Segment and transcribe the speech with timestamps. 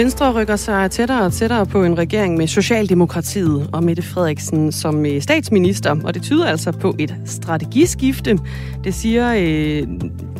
[0.00, 5.06] Venstre rykker sig tættere og tættere på en regering med Socialdemokratiet og Mette Frederiksen som
[5.06, 8.38] øh, statsminister, og det tyder altså på et strategiskifte.
[8.84, 9.88] Det siger øh,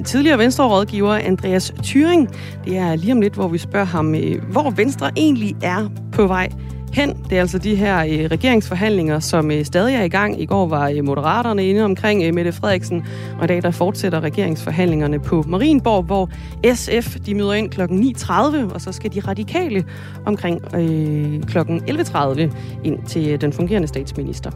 [0.04, 2.28] tidligere Venstre-rådgiver Andreas Thyring.
[2.64, 6.26] Det er lige om lidt, hvor vi spørger ham, øh, hvor Venstre egentlig er på
[6.26, 6.48] vej
[6.92, 7.16] hen.
[7.30, 10.42] Det er altså de her øh, regeringsforhandlinger, som øh, stadig er i gang.
[10.42, 13.04] I går var øh, Moderaterne inde omkring øh, Mette Frederiksen,
[13.38, 16.30] og i dag der fortsætter regeringsforhandlingerne på Marienborg, hvor
[16.74, 17.80] SF de møder ind kl.
[17.80, 19.84] 9.30, og så skal de radikale
[20.26, 21.58] omkring øh, kl.
[21.58, 22.40] 11.30
[22.84, 24.50] ind til øh, den fungerende statsminister.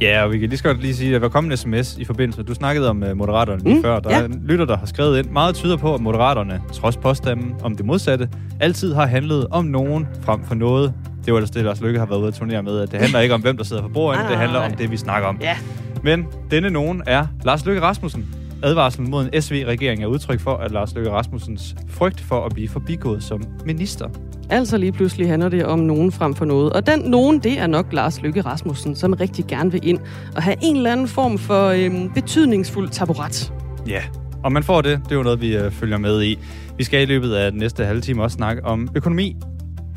[0.00, 2.04] Ja, og vi kan lige så godt lige sige, at der kommet en sms i
[2.04, 2.42] forbindelse.
[2.42, 3.98] Du snakkede om uh, Moderaterne lige Mm, før.
[3.98, 4.22] Der ja.
[4.22, 5.30] er lytter, der har skrevet ind.
[5.30, 8.28] Meget tyder på, at Moderaterne, trods påstanden om det modsatte,
[8.60, 10.94] altid har handlet om nogen frem for noget.
[11.30, 12.80] Det var ellers det, Lars Lykke har været ude at turnere med.
[12.80, 14.76] At det handler ikke om, hvem der sidder på bordet, Nej, det handler nej, om
[14.76, 15.38] det, vi snakker om.
[15.40, 15.56] Ja.
[16.02, 18.34] Men denne nogen er Lars Løkke Rasmussen.
[18.62, 22.68] Advarslen mod en SV-regering er udtryk for, at Lars Løkke Rasmussens frygt for at blive
[22.68, 24.08] forbigået som minister.
[24.50, 26.72] Altså lige pludselig handler det om nogen frem for noget.
[26.72, 29.98] Og den nogen, det er nok Lars Lykke Rasmussen, som rigtig gerne vil ind
[30.36, 33.52] og have en eller anden form for øhm, betydningsfuld taburet.
[33.86, 34.02] Ja,
[34.44, 35.00] og man får det.
[35.04, 36.38] Det er jo noget, vi øh, følger med i.
[36.76, 39.36] Vi skal i løbet af den næste halve time også snakke om økonomi.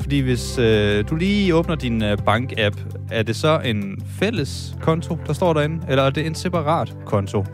[0.04, 2.76] Fordi hvis øh, du lige åbner din øh, bank-app,
[3.10, 7.44] er det så en fælles konto, der står derinde, eller er det en separat konto?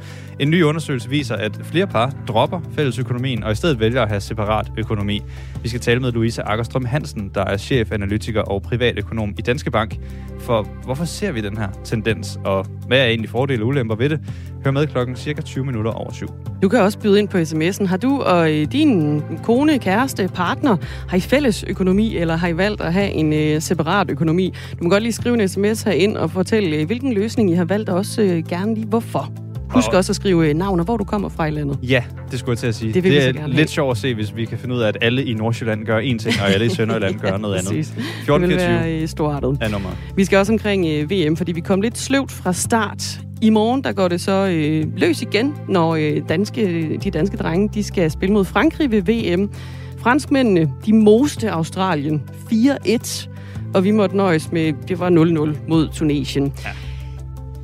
[0.40, 4.20] En ny undersøgelse viser, at flere par dropper fællesøkonomien og i stedet vælger at have
[4.20, 5.22] separat økonomi.
[5.62, 9.70] Vi skal tale med Louise Akkerstrøm Hansen, der er chef, analytiker og privatøkonom i Danske
[9.70, 9.98] Bank.
[10.38, 14.08] For hvorfor ser vi den her tendens, og hvad er egentlig fordele og ulemper ved
[14.08, 14.20] det?
[14.64, 16.28] Hør med klokken cirka 20 minutter over syv.
[16.62, 17.86] Du kan også byde ind på sms'en.
[17.86, 20.76] Har du og øh, din kone, kæreste, partner,
[21.08, 24.54] har I fælles økonomi, eller har I valgt at have en øh, separat økonomi?
[24.78, 27.54] Du må godt lige skrive en sms her ind og fortælle, øh, hvilken løsning I
[27.54, 29.32] har valgt, og også øh, gerne lige hvorfor.
[29.70, 31.78] Husk Og- også at skrive navn og hvor du kommer fra i landet.
[31.82, 32.92] Ja, det skulle jeg til at sige.
[32.92, 33.66] Det det er lidt have.
[33.68, 36.18] sjovt at se, hvis vi kan finde ud af, at alle i Nordsjælland gør én
[36.18, 37.68] ting, og alle i Sønderjylland gør noget andet.
[37.68, 37.86] Præcis.
[37.88, 39.58] Det vil 1424 være storartet.
[39.60, 39.88] er nummer.
[40.16, 43.20] Vi skal også omkring øh, VM, fordi vi kom lidt sløvt fra start.
[43.42, 47.68] I morgen der går det så øh, løs igen, når øh, danske, de danske drenge
[47.74, 49.50] de skal spille mod Frankrig ved VM.
[49.98, 53.28] Franskmændene de moste Australien 4-1,
[53.74, 55.10] og vi måtte nøjes med, det var
[55.54, 56.52] 0-0 mod Tunesien.
[56.64, 56.70] Ja.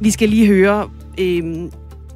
[0.00, 1.42] Vi skal lige høre, øh,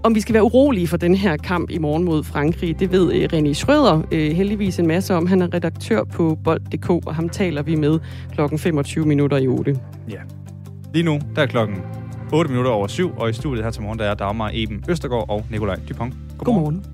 [0.03, 2.81] om vi skal være urolige for den her kamp i morgen mod Frankrig.
[2.81, 5.27] Det ved øh, René Schrøder øh, heldigvis en masse om.
[5.27, 7.99] Han er redaktør på bold.dk, og ham taler vi med
[8.33, 9.77] klokken 25 minutter i 8.
[10.11, 10.19] Ja.
[10.95, 11.77] Lige nu, der er klokken
[12.33, 15.31] 8 minutter over syv, og i studiet her til morgen, der er Dagmar Eben Østergaard
[15.31, 16.15] og Nikolaj Dupont.
[16.39, 16.85] Godmorgen.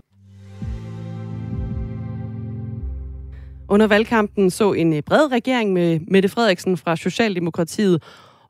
[3.68, 8.02] Under valgkampen så en øh, bred regering med Mette Frederiksen fra Socialdemokratiet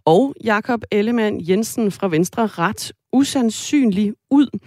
[0.05, 4.59] og Jakob Ellemann Jensen fra Venstre ret usandsynlig ud.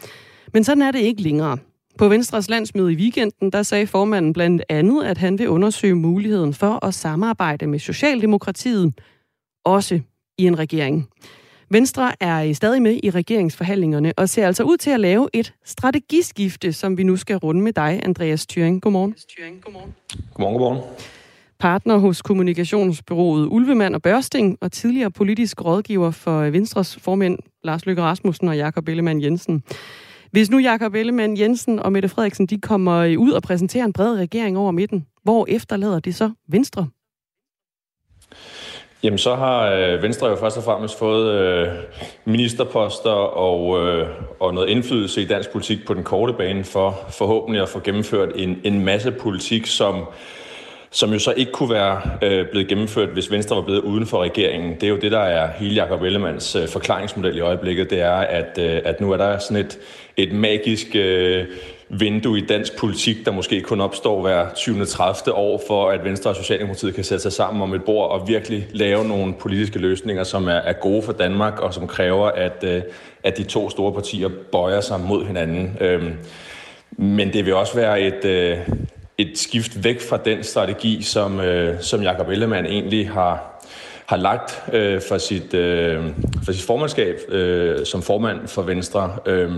[0.54, 1.58] Men sådan er det ikke længere.
[1.98, 6.54] På Venstres landsmøde i weekenden, der sagde formanden blandt andet, at han vil undersøge muligheden
[6.54, 8.94] for at samarbejde med Socialdemokratiet,
[9.66, 10.00] også
[10.38, 11.10] i en regering.
[11.72, 16.74] Venstre er stadig med i regeringsforhandlingerne og ser altså ud til at lave et strategiskifte,
[16.74, 18.82] som vi nu skal runde med dig, Andreas Thuring.
[18.82, 19.16] Godmorgen.
[20.34, 20.84] Godmorgen, godmorgen.
[21.60, 28.02] Partner hos kommunikationsbyrået Ulvemand og Børsting og tidligere politisk rådgiver for Venstres formænd Lars Løkke
[28.02, 29.64] Rasmussen og Jakob Ellemann Jensen.
[30.32, 34.16] Hvis nu Jakob Ellemann Jensen og Mette Frederiksen de kommer ud og præsenterer en bred
[34.16, 36.88] regering over midten, hvor efterlader det så Venstre?
[39.04, 41.68] Jamen, så har øh, Venstre jo først og fremmest fået øh,
[42.26, 44.08] ministerposter og, øh,
[44.40, 48.30] og noget indflydelse i dansk politik på den korte bane for forhåbentlig at få gennemført
[48.36, 50.06] en, en masse politik, som,
[50.92, 54.24] som jo så ikke kunne være øh, blevet gennemført, hvis Venstre var blevet uden for
[54.24, 54.74] regeringen.
[54.74, 57.90] Det er jo det, der er hele Jacob Ellemanns øh, forklaringsmodel i øjeblikket.
[57.90, 59.80] Det er, at, øh, at nu er der sådan et,
[60.18, 61.46] et magisk øh,
[61.90, 64.86] vindue i dansk politik, der måske kun opstår hver 20.
[64.86, 65.36] 30.
[65.36, 68.68] år, for at Venstre og Socialdemokratiet kan sætte sig sammen om et bord og virkelig
[68.72, 72.82] lave nogle politiske løsninger, som er, er gode for Danmark, og som kræver, at, øh,
[73.24, 75.78] at de to store partier bøjer sig mod hinanden.
[75.82, 76.14] Øhm,
[76.92, 78.58] men det vil også være et, øh,
[79.18, 83.64] et skift væk fra den strategi, som, øh, som Jacob Ellemann egentlig har,
[84.06, 86.04] har lagt øh, for, sit, øh,
[86.46, 89.16] for sit formandskab øh, som formand for Venstre.
[89.26, 89.52] Øh,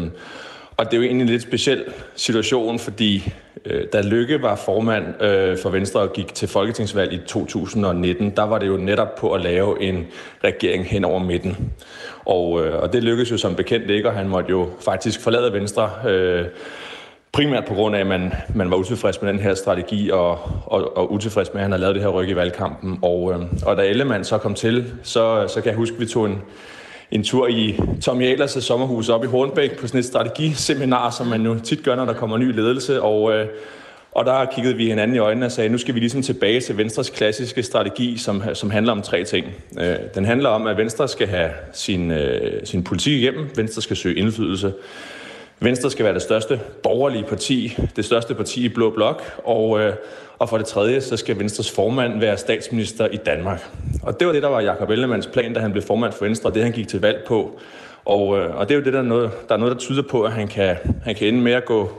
[0.82, 1.84] og det er jo egentlig en lidt speciel
[2.16, 3.34] situation, fordi
[3.66, 8.44] øh, da Lykke var formand øh, for Venstre og gik til folketingsvalg i 2019, der
[8.44, 10.08] var det jo netop på at lave en
[10.44, 11.72] regering hen over midten.
[12.26, 15.54] Og, øh, og det lykkedes jo som bekendt ikke, og han måtte jo faktisk forlade
[15.54, 16.46] Venstre øh,
[17.32, 20.32] primært på grund af, at man, man var utilfreds med den her strategi, og,
[20.66, 23.00] og, og utilfreds med, at han havde lavet det her ryk i valgkampen.
[23.02, 26.06] Og, øh, og da Ellemann så kom til, så, så kan jeg huske, at vi
[26.06, 26.42] tog en,
[27.12, 31.42] en tur i Tom Jalers sommerhus op i Hornbæk på sådan et strategiseminar, som man
[31.46, 33.02] jo tit gør, når der kommer ny ledelse.
[33.02, 33.48] Og, øh,
[34.12, 36.78] Og der kiggede vi hinanden i øjnene og sagde, nu skal vi ligesom tilbage til
[36.78, 39.46] Venstres klassiske strategi, som, som handler om tre ting.
[39.80, 43.50] Øh, den handler om, at Venstre skal have sin, øh, sin politik igennem.
[43.56, 44.74] Venstre skal søge indflydelse.
[45.64, 49.94] Venstre skal være det største borgerlige parti, det største parti i Blå Blok, og, øh,
[50.40, 53.70] og for det tredje, så skal Venstres formand være statsminister i Danmark.
[54.04, 56.50] Og det var det, der var Jakob Ellemanns plan, da han blev formand for Venstre,
[56.50, 57.60] og det han gik til valg på.
[58.06, 60.02] Og, øh, og det er jo det, der er, noget, der er noget, der tyder
[60.02, 61.92] på, at han kan, han kan ende med at gå,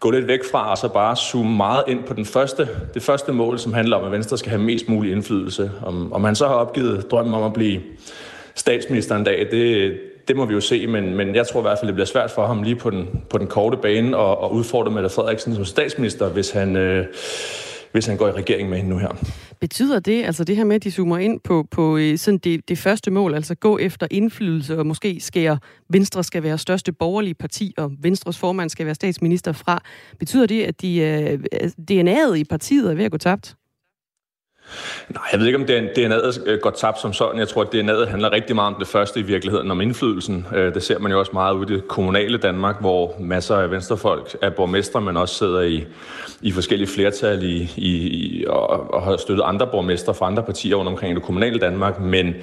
[0.00, 3.32] gå lidt væk fra, og så bare zoome meget ind på den første, det første
[3.32, 5.70] mål, som handler om, at Venstre skal have mest mulig indflydelse.
[5.86, 7.80] Om, om han så har opgivet drømmen om at blive
[8.54, 9.98] statsminister en dag, det,
[10.28, 12.30] det må vi jo se, men, men jeg tror i hvert fald, det bliver svært
[12.30, 15.64] for ham lige på den, på den korte bane og, og udfordre Mette Frederiksen som
[15.64, 17.06] statsminister, hvis han, øh,
[17.92, 19.08] hvis han går i regering med hende nu her.
[19.60, 22.68] Betyder det, altså det her med, at de zoomer ind på, på øh, sådan det,
[22.68, 27.34] det første mål, altså gå efter indflydelse og måske skære Venstre skal være største borgerlige
[27.34, 29.82] parti, og Venstres formand skal være statsminister fra,
[30.18, 33.56] betyder det, at de, øh, altså, DNA'et i partiet er ved at gå tabt?
[35.08, 37.38] Nej, jeg ved ikke, om DNA'et øh, går tabt som sådan.
[37.38, 40.46] Jeg tror, at DNA'et handler rigtig meget om det første i virkeligheden, om indflydelsen.
[40.54, 43.70] Øh, det ser man jo også meget ude i det kommunale Danmark, hvor masser af
[43.70, 45.84] venstrefolk er borgmestre, men også sidder i,
[46.40, 50.88] i forskellige flertal i, i, og, og har støttet andre borgmestre fra andre partier rundt
[50.88, 52.00] omkring i det kommunale Danmark.
[52.00, 52.34] Men,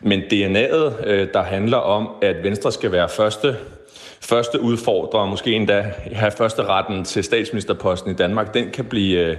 [0.00, 3.56] men DNA'et, øh, der handler om, at Venstre skal være første
[4.20, 9.36] første udfordrer, måske endda have første retten til statsministerposten i Danmark, den kan blive,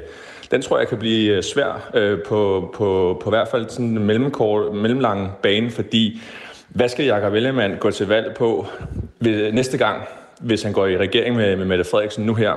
[0.51, 4.05] den tror jeg kan blive øh, svær øh, på, på, på hvert fald sådan en
[4.05, 6.21] mellemkort, mellemlang bane, fordi
[6.69, 8.67] hvad skal Jakob Ellemann gå til valg på
[9.19, 10.01] ved næste gang,
[10.39, 12.53] hvis han går i regering med, med Mette Frederiksen nu her?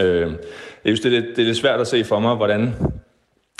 [0.00, 0.20] Øh,
[0.84, 2.74] jeg synes, det er, lidt, det er lidt svært at se for mig, hvordan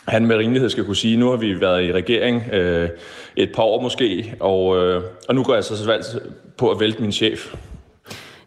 [0.09, 2.89] han med rimelighed skal kunne sige, nu har vi været i regering øh,
[3.37, 6.07] et par år måske, og, øh, og nu går jeg så valgt
[6.57, 7.55] på at vælte min chef.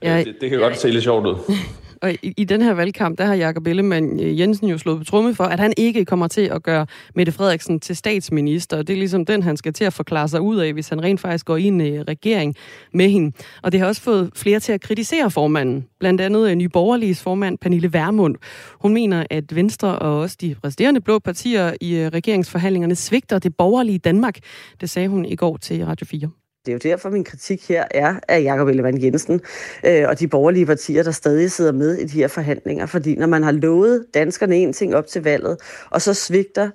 [0.02, 1.36] Ja, det, det kan godt se lidt sjovt ud.
[2.02, 5.04] Og i, i den her valgkamp, der har Jakob Ellemann øh, Jensen jo slået på
[5.04, 6.86] tromme for, at han ikke kommer til at gøre
[7.16, 8.78] Mette Frederiksen til statsminister.
[8.78, 11.04] Og det er ligesom den, han skal til at forklare sig ud af, hvis han
[11.04, 12.56] rent faktisk går ind i øh, regering
[12.94, 13.32] med hende.
[13.64, 15.86] Og det har også fået flere til at kritisere formanden.
[16.00, 18.36] Blandt andet øh, Nye Borgerliges formand, Pernille Vermund.
[18.82, 23.56] Hun mener, at Venstre og også de resterende blå partier i øh, regeringsforhandlingerne svigter det
[23.58, 24.38] borgerlige Danmark.
[24.82, 26.39] Det sagde hun i går til Radio 4.
[26.66, 29.42] Det er jo derfor, min kritik her er af Jakob Ellemann Jensen
[29.86, 32.86] øh, og de borgerlige partier, der stadig sidder med i de her forhandlinger.
[32.86, 35.58] Fordi når man har lovet danskerne en ting op til valget,
[35.90, 36.70] og så svigter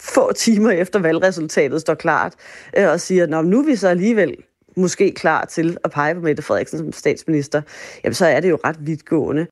[0.00, 2.34] få timer efter valgresultatet står klart,
[2.76, 4.36] øh, og siger, at nu er vi så alligevel
[4.76, 7.62] måske klar til at pege på Mette Frederiksen som statsminister,
[8.04, 9.46] jamen så er det jo ret vidtgående.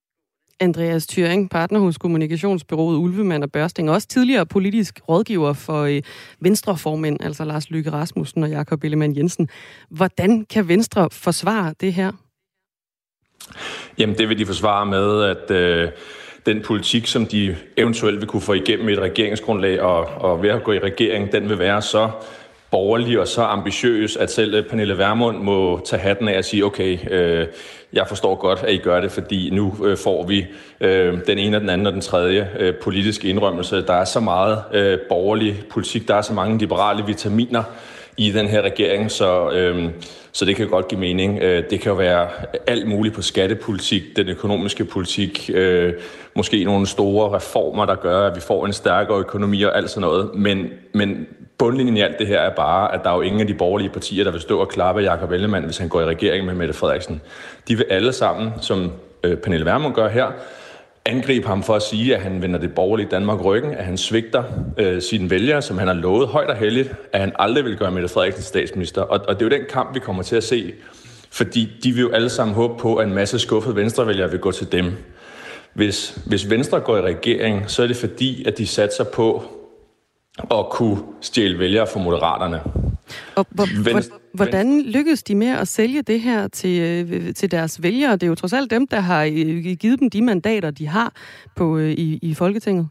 [0.60, 6.02] Andreas Thyring, partner hos kommunikationsbyrået Ulvemand og Børsting, også tidligere politisk rådgiver for øh,
[6.40, 9.48] Venstreformænd, altså Lars Lykke Rasmussen og Jakob Ellemann Jensen.
[9.90, 12.12] Hvordan kan Venstre forsvare det her?
[13.98, 15.88] Jamen, det vil de forsvare med, at øh,
[16.46, 20.64] den politik, som de eventuelt vil kunne få igennem et regeringsgrundlag og, og ved at
[20.64, 22.10] gå i regering, den vil være så
[22.70, 26.64] borgerlig og så ambitiøs, at selv øh, Pernille Vermund må tage hatten af og sige,
[26.64, 27.46] okay, øh,
[27.92, 30.46] jeg forstår godt, at I gør det, fordi nu øh, får vi
[30.80, 33.86] øh, den ene og den anden og den tredje øh, politiske indrømmelse.
[33.86, 37.62] Der er så meget øh, borgerlig politik, der er så mange liberale vitaminer
[38.16, 39.90] i den her regering, så, øh,
[40.32, 41.38] så det kan godt give mening.
[41.42, 42.28] Øh, det kan jo være
[42.66, 45.92] alt muligt på skattepolitik, den økonomiske politik, øh,
[46.36, 50.00] måske nogle store reformer, der gør, at vi får en stærkere økonomi og alt sådan
[50.08, 50.30] noget.
[50.34, 51.26] Men, men
[51.58, 53.90] bundlinjen i alt det her er bare, at der er jo ingen af de borgerlige
[53.90, 56.74] partier, der vil stå og klappe Jakob Ellemann, hvis han går i regering med Mette
[56.74, 57.20] Frederiksen.
[57.68, 58.92] De vil alle sammen, som
[59.24, 60.26] øh, Pernille Vermund gør her,
[61.06, 64.44] angribe ham for at sige, at han vender det borgerlige Danmark ryggen, at han svigter
[64.78, 67.90] øh, sine vælgere, som han har lovet højt og heldigt, at han aldrig vil gøre
[67.90, 69.02] Mette Frederiksen statsminister.
[69.02, 70.72] Og, og det er jo den kamp, vi kommer til at se,
[71.30, 74.52] fordi de vil jo alle sammen håbe på, at en masse skuffede venstrevælgere vil gå
[74.52, 74.92] til dem.
[75.74, 79.57] Hvis, hvis Venstre går i regering, så er det fordi, at de satser på
[80.50, 82.60] at kunne stjæle vælgere fra moderaterne.
[83.36, 83.46] Og
[84.34, 88.12] hvordan lykkedes de med at sælge det her til, øh, til deres vælgere?
[88.12, 91.12] Det er jo trods alt dem, der har øh, givet dem de mandater, de har
[91.56, 92.88] på, øh, i, i Folketinget.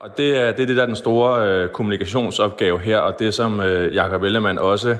[0.00, 3.34] Og det er, det er det, der er den store øh, kommunikationsopgave her, og det
[3.34, 4.96] som øh, Jakob Ellemann også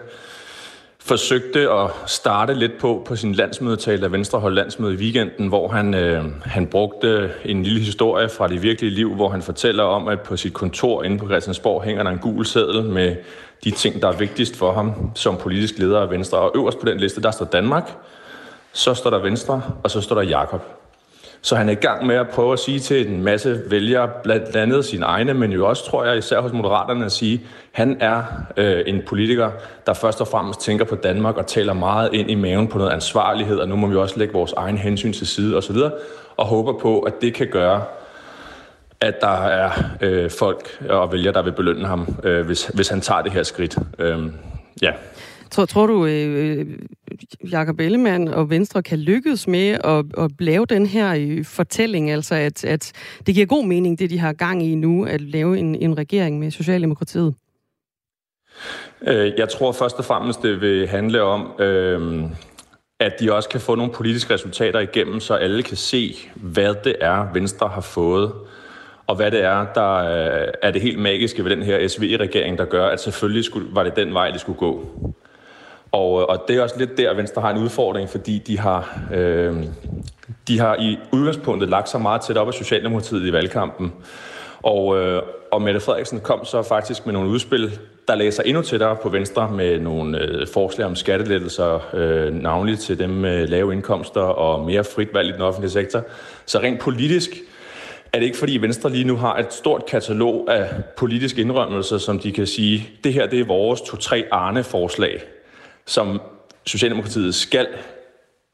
[1.06, 5.68] forsøgte at starte lidt på på sin landsmødetale, da Venstre holdt landsmøde i weekenden, hvor
[5.68, 10.08] han, øh, han brugte en lille historie fra det virkelige liv, hvor han fortæller om,
[10.08, 13.16] at på sit kontor inde på Christiansborg hænger der en gul seddel med
[13.64, 16.38] de ting, der er vigtigst for ham som politisk leder af Venstre.
[16.38, 17.96] Og øverst på den liste, der står Danmark,
[18.72, 20.83] så står der Venstre, og så står der Jakob.
[21.44, 24.56] Så han er i gang med at prøve at sige til en masse vælgere, blandt
[24.56, 27.40] andet sine egne, men jo også, tror jeg, især hos Moderaterne, at sige, at
[27.72, 28.22] han er
[28.56, 29.50] øh, en politiker,
[29.86, 32.90] der først og fremmest tænker på Danmark og taler meget ind i maven på noget
[32.90, 35.76] ansvarlighed, og nu må vi også lægge vores egen hensyn til side osv.,
[36.36, 37.82] og håber på, at det kan gøre,
[39.00, 39.70] at der er
[40.00, 43.42] øh, folk og vælgere, der vil belønne ham, øh, hvis, hvis han tager det her
[43.42, 43.78] skridt.
[43.98, 44.18] Øh,
[44.82, 44.92] ja.
[45.54, 46.66] Tror, tror du, øh, øh,
[47.50, 52.34] Jakob Ellemann og Venstre kan lykkes med at, at lave den her øh, fortælling, altså
[52.34, 52.92] at, at
[53.26, 56.38] det giver god mening, det de har gang i nu, at lave en, en regering
[56.38, 57.34] med Socialdemokratiet?
[59.06, 62.22] Øh, jeg tror først og fremmest, det vil handle om, øh,
[63.00, 66.96] at de også kan få nogle politiske resultater igennem, så alle kan se, hvad det
[67.00, 68.32] er, Venstre har fået
[69.06, 69.98] og hvad det er, der
[70.62, 73.96] er det helt magiske ved den her SV-regering, der gør, at selvfølgelig skulle, var det
[73.96, 74.84] den vej, det skulle gå.
[75.94, 78.58] Og, øh, og det er også lidt der, at Venstre har en udfordring, fordi de
[78.58, 79.56] har, øh,
[80.48, 83.92] de har i udgangspunktet lagt sig meget tæt op af Socialdemokratiet i valgkampen.
[84.62, 85.22] Og, øh,
[85.52, 89.50] og Mette Frederiksen kom så faktisk med nogle udspil, der læser endnu tættere på Venstre
[89.50, 94.84] med nogle øh, forslag om skattelettelser, øh, navnligt til dem med lave indkomster og mere
[94.84, 96.02] frit valg i den offentlige sektor.
[96.46, 97.30] Så rent politisk
[98.12, 102.18] er det ikke fordi Venstre lige nu har et stort katalog af politiske indrømmelser, som
[102.18, 105.24] de kan sige, det her det er vores to-tre Arne-forslag
[105.86, 106.20] som
[106.66, 107.66] Socialdemokratiet skal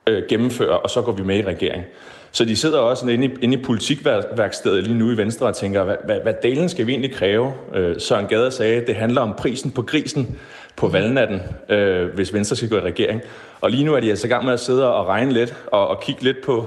[0.06, 1.84] øh, gennemføre, og så går vi med i regering.
[2.32, 5.84] Så de sidder også inde i, inde i politikværkstedet lige nu i Venstre og tænker,
[5.84, 7.52] hvad, hvad, hvad delen skal vi egentlig kræve?
[7.74, 10.38] Øh, Søren Gade sagde, det handler om prisen på grisen
[10.76, 13.20] på valgnatten, øh, hvis Venstre skal gå i regering.
[13.60, 15.88] Og lige nu er de altså i gang med at sidde og regne lidt og,
[15.88, 16.66] og kigge lidt på,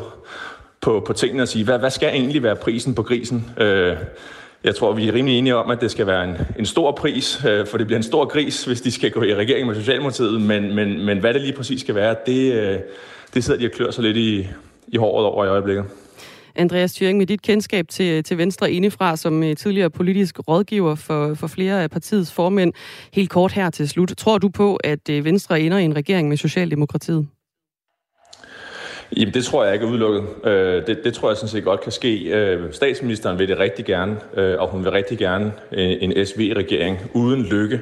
[0.81, 3.49] på, på tingene og sige, hvad, hvad skal egentlig være prisen på grisen?
[3.57, 3.97] Øh,
[4.63, 7.45] jeg tror, vi er rimelig enige om, at det skal være en, en stor pris,
[7.45, 10.41] øh, for det bliver en stor gris, hvis de skal gå i regering med Socialdemokratiet,
[10.41, 12.79] men, men, men hvad det lige præcis skal være, det, øh,
[13.33, 14.47] det sidder de og klør sig lidt i,
[14.87, 15.85] i håret over i øjeblikket.
[16.55, 21.33] Andreas Thuring, med dit kendskab til, til Venstre indefra som øh, tidligere politisk rådgiver for,
[21.33, 22.73] for flere af partiets formænd,
[23.13, 24.13] helt kort her til slut.
[24.17, 27.27] Tror du på, at øh, Venstre ender i en regering med Socialdemokratiet?
[29.17, 30.23] Jamen, det tror jeg ikke er udelukket.
[30.43, 32.19] Øh, det, det tror jeg sådan set godt kan ske.
[32.19, 37.11] Øh, statsministeren vil det rigtig gerne, øh, og hun vil rigtig gerne øh, en SV-regering
[37.13, 37.81] uden lykke.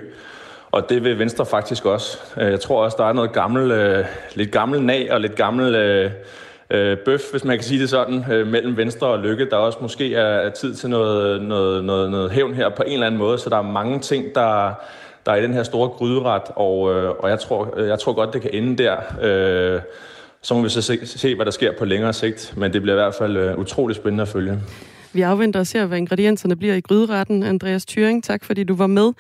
[0.72, 2.18] Og det vil Venstre faktisk også.
[2.38, 5.76] Øh, jeg tror også, der er noget gammel, øh, lidt gammel nag og lidt gammel
[5.76, 6.12] øh,
[6.70, 9.50] øh, bøf, hvis man kan sige det sådan, øh, mellem Venstre og Lykke.
[9.50, 12.94] Der også måske er, er tid til noget, noget, noget, noget hævn her på en
[12.94, 14.74] eller anden måde, så der er mange ting, der,
[15.26, 18.34] der er i den her store gryderet, og, øh, og jeg, tror, jeg tror godt,
[18.34, 18.98] det kan ende der.
[19.22, 19.82] Øh,
[20.44, 22.96] så må vi så se, se, hvad der sker på længere sigt, men det bliver
[22.96, 24.60] i hvert fald uh, utrolig spændende at følge.
[25.14, 27.44] Vi afventer og ser, hvad ingredienserne bliver i gryderetten.
[27.44, 29.12] Andreas Thuring, tak fordi du var med.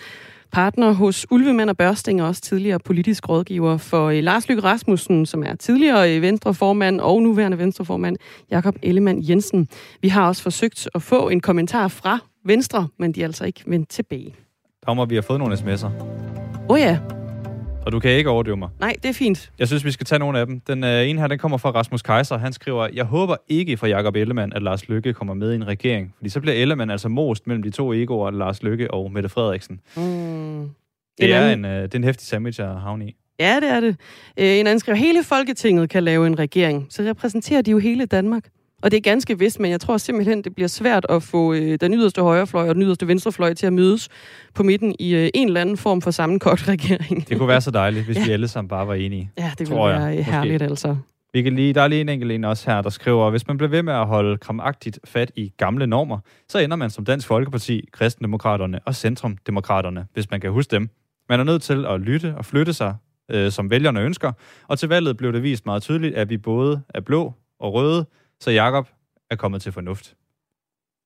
[0.51, 5.25] Partner hos Ulvemand og Børsting og også tidligere politisk rådgiver for uh, Lars Lykke Rasmussen,
[5.25, 8.17] som er tidligere uh, Venstreformand og nuværende Venstreformand,
[8.51, 9.67] Jakob Ellemann Jensen.
[10.01, 13.63] Vi har også forsøgt at få en kommentar fra Venstre, men de er altså ikke
[13.67, 14.35] vendt tilbage.
[14.85, 15.85] Dagmar, vi har fået nogle sms'er.
[15.85, 16.97] Åh oh ja,
[17.85, 18.69] og du kan ikke overdøve mig.
[18.79, 19.51] Nej, det er fint.
[19.59, 20.59] Jeg synes, vi skal tage nogle af dem.
[20.59, 22.37] Den øh, ene her, den kommer fra Rasmus Kaiser.
[22.37, 25.67] Han skriver, jeg håber ikke for Jakob Ellemann, at Lars Lykke kommer med i en
[25.67, 26.13] regering.
[26.17, 29.79] Fordi så bliver Ellemann altså most mellem de to egoer, Lars Lykke og Mette Frederiksen.
[29.95, 30.69] Mm.
[31.17, 33.15] Det, er en, øh, det er en hæftig sandwich at havne i.
[33.39, 33.95] Ja, det er det.
[34.37, 36.87] Øh, en anden skriver, hele Folketinget kan lave en regering.
[36.89, 38.49] Så repræsenterer de jo hele Danmark.
[38.81, 41.77] Og det er ganske vist, men jeg tror simpelthen, det bliver svært at få øh,
[41.81, 44.09] den yderste højrefløj og den yderste venstrefløj til at mødes
[44.53, 47.29] på midten i øh, en eller anden form for sammenkogt regering.
[47.29, 48.25] Det kunne være så dejligt, hvis ja.
[48.25, 49.31] vi alle sammen bare var enige.
[49.37, 50.95] Ja, det kunne være jeg, herligt altså.
[51.33, 53.57] Vi kan lige, der er lige en enkelt en også her, der skriver, hvis man
[53.57, 56.19] bliver ved med at holde kramagtigt fat i gamle normer,
[56.49, 60.89] så ender man som Dansk Folkeparti, Kristendemokraterne og Centrumdemokraterne, hvis man kan huske dem.
[61.29, 62.95] Man er nødt til at lytte og flytte sig,
[63.31, 64.31] øh, som vælgerne ønsker,
[64.67, 68.05] og til valget blev det vist meget tydeligt, at vi både er blå og røde,
[68.41, 68.87] så Jakob
[69.29, 70.15] er kommet til fornuft.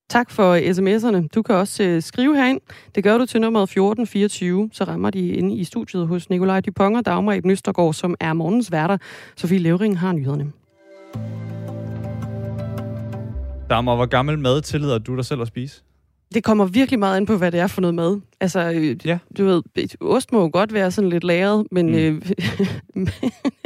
[0.10, 1.28] Tak for sms'erne.
[1.36, 2.62] Du kan også uh, skrive herind.
[2.96, 4.70] Det gør du til nummeret 1424.
[4.74, 8.72] Så rammer de inde i studiet hos Nikolaj Dupont og Dagmar Nøstergaard, som er morgens
[8.72, 8.98] værter.
[9.36, 10.52] Sofie Levering har nyhederne.
[13.70, 15.84] Dagmar, hvor gammel mad tillader du dig selv at spise?
[16.34, 18.22] Det kommer virkelig meget ind på, hvad det er for noget mad.
[18.40, 19.18] Altså, øh, ja.
[19.38, 19.62] du ved,
[20.02, 21.86] ost må jo godt være sådan lidt lagret, men...
[21.86, 21.94] Mm.
[21.94, 22.22] Øh,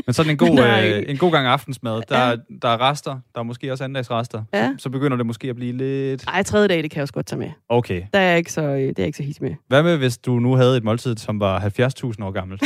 [0.05, 2.35] men sådan en god, øh, en god gang aftensmad, der, ja.
[2.61, 4.67] der er rester, der er måske også andendagsrester, ja.
[4.77, 6.23] så, så begynder det måske at blive lidt...
[6.27, 7.49] Ej, tredje dag, det kan jeg også godt tage med.
[7.69, 8.01] Okay.
[8.13, 9.55] Der er ikke så, øh, det er ikke så hit med.
[9.67, 12.63] Hvad med, hvis du nu havde et måltid, som var 70.000 år gammelt?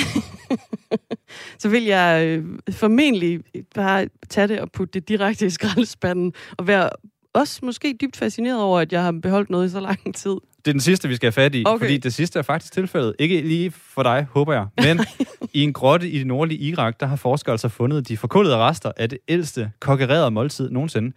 [1.62, 3.40] så vil jeg øh, formentlig
[3.76, 6.90] bare tage det og putte det direkte i skraldespanden og være
[7.34, 10.32] også måske dybt fascineret over, at jeg har beholdt noget i så lang tid.
[10.32, 11.86] Det er den sidste, vi skal have fat i, okay.
[11.86, 13.16] fordi det sidste er faktisk tilfældet.
[13.20, 14.68] Ikke lige for dig, håber jeg.
[14.78, 15.00] Men
[15.54, 18.92] i en grotte i det nordlige Irak, der har forskere altså fundet de forkullede rester
[18.98, 21.12] af det ældste kokkererede måltid nogensinde.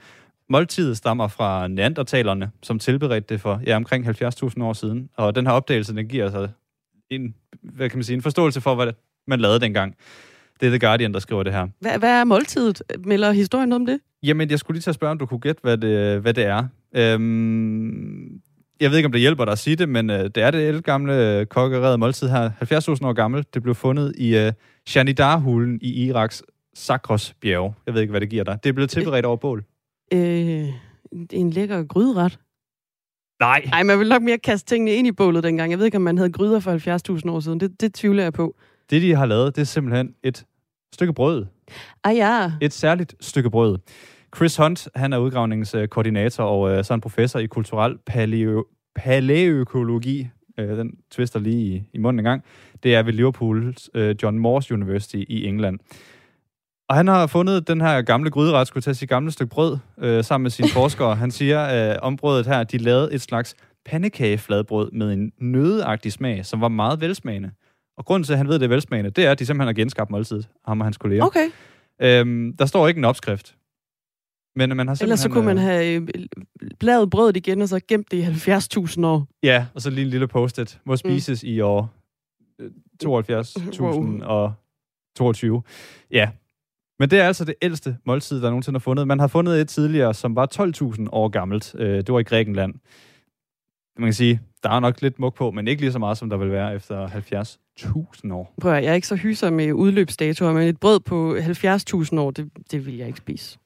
[0.51, 5.09] Måltidet stammer fra neandertalerne, som tilberedte det for ja, omkring 70.000 år siden.
[5.17, 6.49] Og den her opdagelse, den giver sig
[7.11, 8.93] en, hvad kan man sige, en forståelse for, hvad
[9.27, 9.97] man lavede dengang.
[10.61, 11.67] Det er The Guardian, der skriver det her.
[11.81, 12.83] Hvad, hvad er måltidet?
[13.05, 14.01] Melder historien om det?
[14.23, 16.45] Jamen, jeg skulle lige til at spørge, om du kunne gætte, hvad det, hvad det
[16.45, 16.65] er.
[16.97, 18.41] Øhm,
[18.81, 20.69] jeg ved ikke, om det hjælper dig at sige det, men øh, det er det
[20.69, 22.51] ældgamle øh, kokkerede måltid her.
[22.51, 23.45] 70.000 år gammel.
[23.55, 24.53] Det blev fundet i øh,
[24.89, 26.43] Shanidar-hulen i Iraks
[26.75, 27.75] Sakros bjerge.
[27.87, 28.59] Jeg ved ikke, hvad det giver dig.
[28.63, 29.65] Det er blevet tilberedt over bål.
[30.13, 30.69] Øh,
[31.33, 32.39] en lækker gryderet.
[33.41, 33.63] Nej.
[33.71, 35.71] Nej, man vil nok mere kaste tingene ind i bålet dengang.
[35.71, 37.61] Jeg ved ikke, om man havde gryder for 70.000 år siden.
[37.61, 38.57] Det, det tvivler jeg på.
[38.91, 40.45] Det, de har lavet, det er simpelthen et
[40.95, 41.47] stykke brød.
[42.05, 42.53] Ah ja.
[42.61, 43.79] Et særligt stykke brød.
[44.37, 48.65] Chris Hunt, han er udgravningskoordinator og øh, så en professor i kulturel paleo,
[48.95, 50.29] paleoøkologi.
[50.59, 52.45] Øh, den twister lige i, i munden en gang.
[52.83, 55.79] Det er ved Liverpools øh, John Moores University i England.
[56.89, 60.25] Og han har fundet den her gamle gryderet, skulle tage sit gamle stykke brød, øh,
[60.25, 61.17] sammen med sine forskere.
[61.17, 66.47] Han siger øh, om brødet her, de lavede et slags pandekagefladbrød med en nødeagtig smag,
[66.47, 67.51] som var meget velsmagende.
[67.97, 69.73] Og grunden til, at han ved, det er velsmagende, det er, at de simpelthen har
[69.73, 71.25] genskabt måltidet, ham og hans kolleger.
[71.25, 71.51] Okay.
[72.03, 73.57] Øhm, der står ikke en opskrift.
[74.57, 76.09] Men man har Ellers så kunne man øh, have øh,
[76.81, 79.29] lavet brødet igen, og så gemt det i 70.000 år.
[79.43, 80.81] Ja, og så lige en lille post-it.
[80.85, 81.49] Må spises mm.
[81.49, 81.95] i år
[82.61, 82.71] øh,
[83.05, 85.63] 72.022.
[86.11, 86.31] Ja.
[86.99, 89.07] Men det er altså det ældste måltid, der nogensinde har fundet.
[89.07, 90.49] Man har fundet et tidligere, som var
[90.95, 91.75] 12.000 år gammelt.
[91.79, 92.75] Det var i Grækenland.
[93.99, 96.31] Man kan sige, der er nok lidt muk på, men ikke lige så meget, som
[96.31, 98.55] der vil være efter 70.000 år.
[98.61, 102.31] Prøv at, jeg er ikke så hyser med udløbsdatoer, men et brød på 70.000 år,
[102.31, 103.59] det, det vil jeg ikke spise.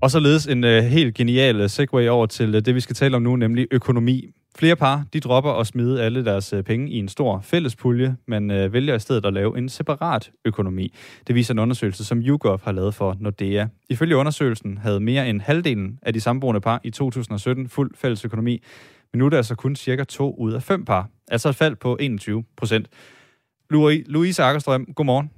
[0.00, 3.16] Og således en uh, helt genial uh, segue over til uh, det, vi skal tale
[3.16, 4.30] om nu, nemlig økonomi.
[4.58, 8.50] Flere par, de dropper at smide alle deres øh, penge i en stor fællespulje, men
[8.50, 10.94] øh, vælger i stedet at lave en separat økonomi.
[11.26, 13.66] Det viser en undersøgelse, som YouGov har lavet for Nordea.
[13.88, 18.62] Ifølge undersøgelsen havde mere end halvdelen af de samboende par i 2017 fuld fælles økonomi,
[19.12, 21.08] men nu er det altså kun cirka to ud af fem par.
[21.30, 22.88] Altså et fald på 21 procent.
[23.70, 25.30] Louise Akkerstrøm, godmorgen.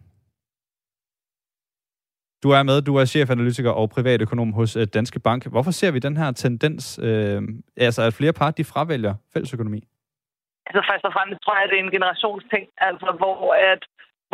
[2.43, 5.47] Du er med, du er chefanalytiker og privatøkonom hos øh, Danske Bank.
[5.47, 7.43] Hvorfor ser vi den her tendens, øh,
[7.77, 9.81] altså at flere par de fravælger fællesøkonomi?
[10.67, 13.83] Altså først og fremmest tror jeg, at det er en generationsting, altså hvor at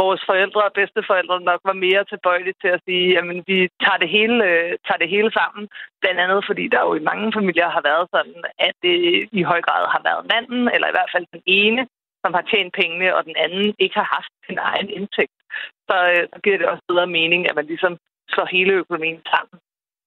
[0.03, 4.09] vores forældre og bedsteforældre nok var mere tilbøjelige til at sige, at vi tager det,
[4.17, 5.65] hele, øh, tager det hele sammen.
[6.03, 8.97] Blandt andet fordi der jo i mange familier har været sådan, at det
[9.41, 11.83] i høj grad har været manden, eller i hvert fald den ene,
[12.23, 15.37] som har tjent pengene, og den anden ikke har haft sin egen indtægt.
[15.89, 17.99] Så, øh, så giver det også bedre mening, at man ligesom
[18.33, 19.57] slår hele økonomien sammen.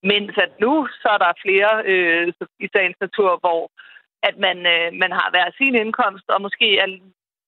[0.03, 2.33] Mens at nu, så er der flere øh,
[2.65, 3.61] i sagens natur, hvor
[4.29, 6.87] at man, øh, man har hver sin indkomst, og måske er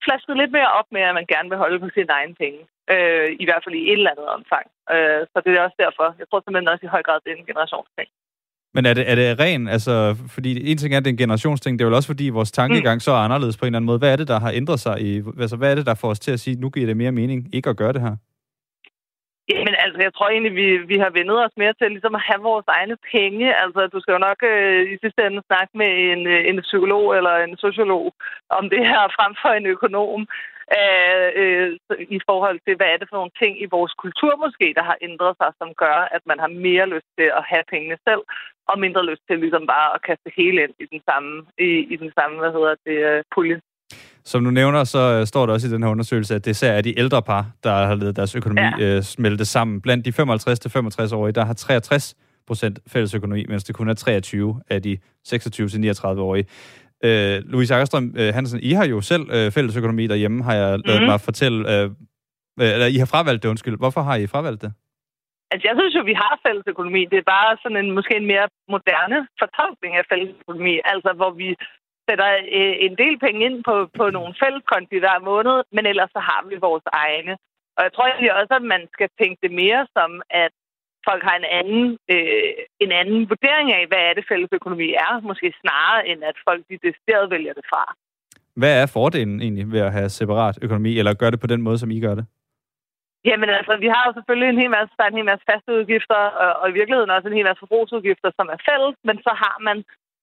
[0.06, 2.62] flasket lidt mere op med, at man gerne vil holde på sine egne penge.
[2.94, 4.66] Øh, I hvert fald i et eller andet omfang.
[4.94, 6.08] Øh, så det er også derfor.
[6.20, 8.10] Jeg tror simpelthen også i høj grad, det er en generationsting.
[8.74, 11.18] Men er det, er det ren, altså, fordi en ting er, at det er en
[11.26, 13.00] generationsting, det er vel også fordi vores tankegang mm.
[13.00, 13.98] så er anderledes på en eller anden måde.
[13.98, 16.20] Hvad er det, der har ændret sig i, altså hvad er det, der får os
[16.20, 18.16] til at sige, nu giver det mere mening ikke at gøre det her?
[19.50, 22.42] Jamen altså, jeg tror egentlig, vi, vi har vendet os mere til ligesom at have
[22.52, 23.46] vores egne penge.
[23.64, 27.06] Altså, du skal jo nok øh, i sidste ende snakke med en, øh, en psykolog
[27.18, 28.06] eller en sociolog
[28.60, 30.22] om det her frem for en økonom.
[30.78, 31.68] Øh, øh,
[32.18, 34.98] I forhold til, hvad er det for nogle ting i vores kultur måske, der har
[35.08, 38.24] ændret sig, som gør, at man har mere lyst til at have pengene selv,
[38.70, 41.32] og mindre lyst til ligesom bare at kaste hele ind i den samme,
[41.68, 43.60] i, i den samme hvad hedder det, øh, pulje.
[44.24, 46.74] Som du nævner, så øh, står der også i den her undersøgelse, at det især
[46.74, 48.96] er de ældre par, der har lavet deres økonomi ja.
[48.96, 49.82] øh, smelte sammen.
[49.82, 52.16] Blandt de 55-65-årige, der har 63
[52.48, 54.98] procent fælles økonomi, mens det kun er 23 af de
[55.28, 56.46] 26-39-årige.
[57.08, 60.70] Øh, Louise Akkerstrøm øh, Hansen, I har jo selv øh, fælles økonomi derhjemme, har jeg
[60.86, 61.08] lavet mm.
[61.12, 61.60] mig fortælle.
[61.72, 61.86] Øh,
[62.62, 63.78] øh, eller I har fravalgt det, undskyld.
[63.84, 64.72] Hvorfor har I fravalgt det?
[65.52, 67.02] Altså, jeg synes jo, vi har fælles økonomi.
[67.12, 70.74] Det er bare sådan en måske en mere moderne fortolkning af fælles økonomi.
[70.94, 71.50] Altså, hvor vi
[72.08, 76.22] sætter øh, en del penge ind på, på nogle fælleskonti hver måned, men ellers så
[76.30, 77.34] har vi vores egne.
[77.78, 80.12] Og jeg tror egentlig også, at man skal tænke det mere som,
[80.44, 80.54] at
[81.08, 82.54] folk har en anden, øh,
[82.86, 86.62] en anden vurdering af, hvad er det fælles økonomi er, måske snarere end at folk
[86.70, 87.84] de decideret vælger det fra.
[88.62, 91.78] Hvad er fordelen egentlig ved at have separat økonomi, eller gøre det på den måde,
[91.78, 92.26] som I gør det?
[93.30, 95.70] Jamen altså, vi har jo selvfølgelig en hel masse, der er en hel masse faste
[95.80, 99.32] udgifter, og, og i virkeligheden også en hel masse forbrugsudgifter, som er fælles, men så
[99.44, 99.78] har man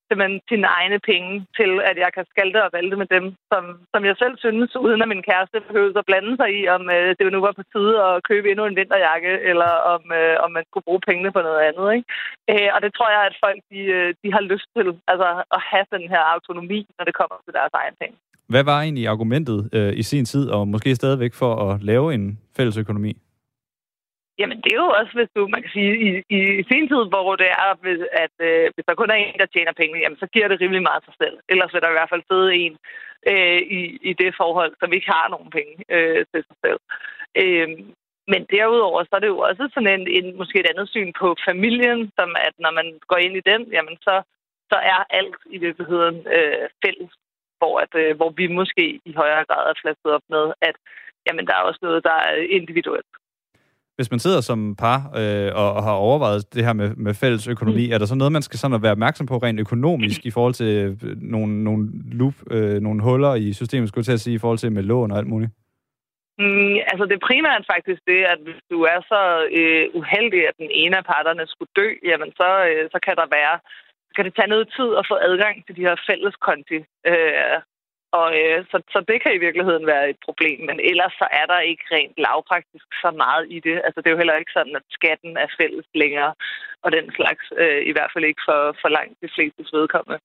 [0.08, 4.02] simpelthen sine egne penge til, at jeg kan skalte og valte med dem, som, som
[4.08, 7.32] jeg selv synes, uden at min kæreste behøver at blande sig i, om øh, det
[7.32, 10.86] nu var på tide at købe endnu en vinterjakke, eller om, øh, om man skulle
[10.88, 11.86] bruge pengene på noget andet.
[11.96, 12.06] Ikke?
[12.52, 15.60] Øh, og det tror jeg, at folk de, øh, de har lyst til altså, at
[15.70, 18.16] have den her autonomi, når det kommer til deres egen penge.
[18.52, 22.38] Hvad var egentlig argumentet øh, i sin tid, og måske stadigvæk for at lave en
[22.56, 23.12] fælles økonomi?
[24.40, 27.36] Jamen, det er jo også, hvis du, man kan sige, i, i sin tid, hvor
[27.42, 27.68] det er,
[28.24, 30.82] at øh, hvis der kun er en, der tjener penge, jamen, så giver det rimelig
[30.82, 31.36] meget sig selv.
[31.52, 32.74] Ellers vil der i hvert fald sidde en
[33.32, 36.80] øh, i, i det forhold, som ikke har nogen penge øh, til sig selv.
[37.42, 37.68] Øh,
[38.32, 41.28] men derudover, så er det jo også sådan en, en, måske et andet syn på
[41.48, 44.14] familien, som at når man går ind i den, jamen så,
[44.70, 47.12] så er alt i virkeligheden øh, fælles,
[47.58, 50.76] hvor, at, øh, hvor vi måske i højere grad er flastet op med, at
[51.26, 53.12] jamen, der er også noget, der er individuelt.
[53.98, 57.48] Hvis man sidder som par øh, og, og har overvejet det her med, med fælles
[57.54, 57.92] økonomi, mm.
[57.92, 60.72] er der så noget, man skal sådan være opmærksom på rent økonomisk i forhold til
[60.84, 60.92] øh,
[61.34, 61.82] nogle, nogle,
[62.20, 64.82] loop, øh, nogle huller i systemet, skulle jeg til at sige, i forhold til med
[64.82, 65.50] lån og alt muligt?
[66.42, 69.22] Mm, altså det primært faktisk det, at hvis du er så
[69.58, 73.26] øh, uheldig, at den ene af parterne skulle dø, jamen så, øh, så kan der
[73.38, 73.56] være,
[74.16, 76.78] kan det tage noget tid at få adgang til de her fælles konti.
[77.10, 77.56] Øh,
[78.12, 81.46] og øh, så, så det kan i virkeligheden være et problem, men ellers så er
[81.52, 83.76] der ikke rent lavpraktisk så meget i det.
[83.84, 86.32] Altså det er jo heller ikke sådan, at skatten er fælles længere,
[86.84, 90.20] og den slags, øh, i hvert fald ikke for, for langt de fleste vedkommende.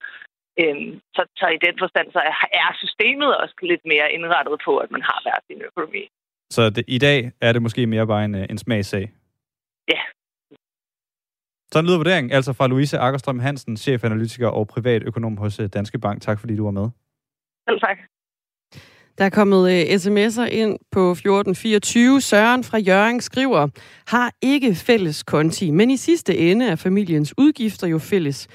[0.62, 2.22] Øhm, så, så i den forstand, så
[2.62, 6.04] er systemet også lidt mere indrettet på, at man har hver sin økonomi.
[6.56, 9.06] Så det, i dag er det måske mere bare en, øh, en smagssag?
[9.94, 10.02] Ja.
[11.72, 16.22] Sådan lyder vurderingen, altså fra Louise Akkerstrøm Hansen, chefanalytiker og privatøkonom hos øh, Danske Bank.
[16.22, 16.90] Tak fordi du var med.
[17.70, 17.98] Selv tak.
[19.18, 22.22] Der er kommet uh, sms'er ind på 1424.
[22.22, 23.68] Søren fra Jørgen skriver,
[24.08, 28.48] har ikke fælles konti, men i sidste ende er familiens udgifter jo fælles.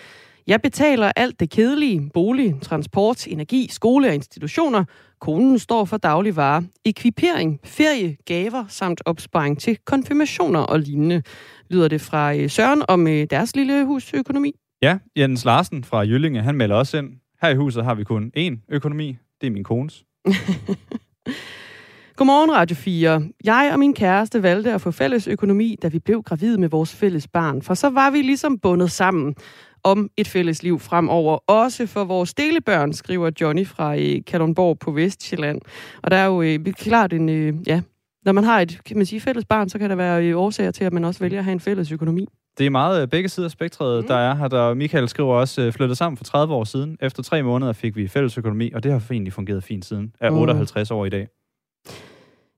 [0.46, 4.84] Jeg betaler alt det kedelige, bolig, transport, energi, skole og institutioner.
[5.20, 11.22] Konen står for dagligvarer, ekvipering, ferie, gaver samt opsparing til konfirmationer og lignende,
[11.70, 14.52] lyder det fra øh, Søren om øh, deres lille husøkonomi.
[14.82, 17.08] Ja, Jens Larsen fra Jyllinge, han melder også ind.
[17.42, 19.16] Her i huset har vi kun én økonomi.
[19.40, 20.04] Det er min kones.
[22.16, 23.22] Godmorgen, Radio 4.
[23.44, 26.94] Jeg og min kæreste valgte at få fælles økonomi, da vi blev gravide med vores
[26.94, 29.34] fælles barn, for så var vi ligesom bundet sammen
[29.84, 34.90] om et fælles liv fremover, også for vores delebørn, skriver Johnny fra øh, Kalundborg på
[34.90, 35.60] Vestjylland.
[36.02, 37.82] Og der er jo øh, klart en, øh, ja,
[38.24, 40.70] når man har et, kan man sige, fælles barn, så kan der være øh, årsager
[40.70, 42.26] til, at man også vælger at have en fælles økonomi.
[42.58, 44.08] Det er meget øh, begge sider af spektret, mm.
[44.08, 44.48] der er her.
[44.48, 46.96] Der Michael skriver også, øh, flyttet sammen for 30 år siden.
[47.00, 50.12] Efter tre måneder fik vi fælles økonomi, og det har egentlig fungeret fint siden.
[50.20, 50.96] Er 58 mm.
[50.96, 51.28] år i dag.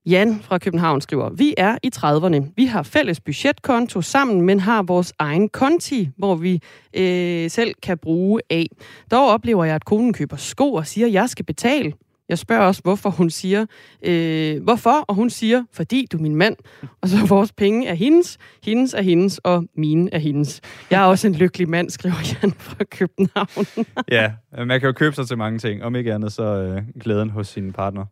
[0.07, 2.53] Jan fra København skriver, vi er i 30'erne.
[2.57, 6.63] Vi har fælles budgetkonto sammen, men har vores egen konti, hvor vi
[6.97, 8.67] øh, selv kan bruge af.
[9.11, 11.93] Dog oplever jeg, at konen køber sko og siger, at jeg skal betale.
[12.31, 13.67] Jeg spørger også, hvorfor hun siger,
[14.03, 16.57] øh, hvorfor, og hun siger, fordi du er min mand.
[17.01, 20.61] Og så vores penge er hendes, hendes er hendes, og mine er hendes.
[20.91, 23.87] Jeg er også en lykkelig mand, skriver Jan fra København.
[24.17, 24.33] ja,
[24.65, 25.85] man kan jo købe sig til mange ting.
[25.85, 28.05] Om ikke andet, så øh, glæden hos sin partner.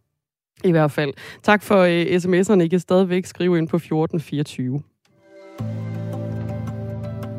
[0.64, 1.12] I hvert fald.
[1.42, 2.60] Tak for uh, sms'erne.
[2.60, 4.82] I kan stadigvæk skrive ind på 1424.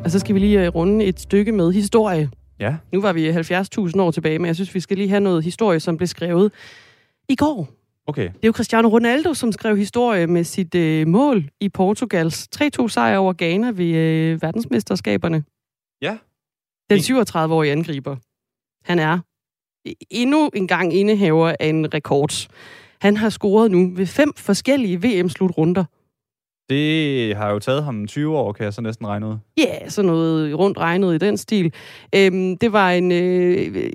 [0.04, 2.30] Og så skal vi lige uh, runde et stykke med historie.
[2.60, 2.76] Ja.
[2.92, 5.80] Nu var vi 70.000 år tilbage, men jeg synes, vi skal lige have noget historie,
[5.80, 6.52] som blev skrevet
[7.28, 7.68] i går.
[8.06, 8.22] Okay.
[8.22, 12.88] Det er jo Cristiano Ronaldo, som skrev historie med sit uh, mål i Portugals 3-2
[12.88, 15.44] sejr over Ghana ved uh, verdensmesterskaberne.
[16.02, 16.18] Ja.
[16.90, 18.16] Den 37-årige angriber.
[18.84, 19.18] Han er
[20.10, 22.48] endnu en gang indehaver af en rekord.
[23.00, 25.84] Han har scoret nu ved fem forskellige VM-slutrunder.
[26.70, 29.36] Det har jo taget ham 20 år, kan jeg så næsten regne ud.
[29.58, 31.72] Ja, yeah, sådan noget rundt regnet i den stil.
[32.14, 33.90] Øhm, det var en, øh,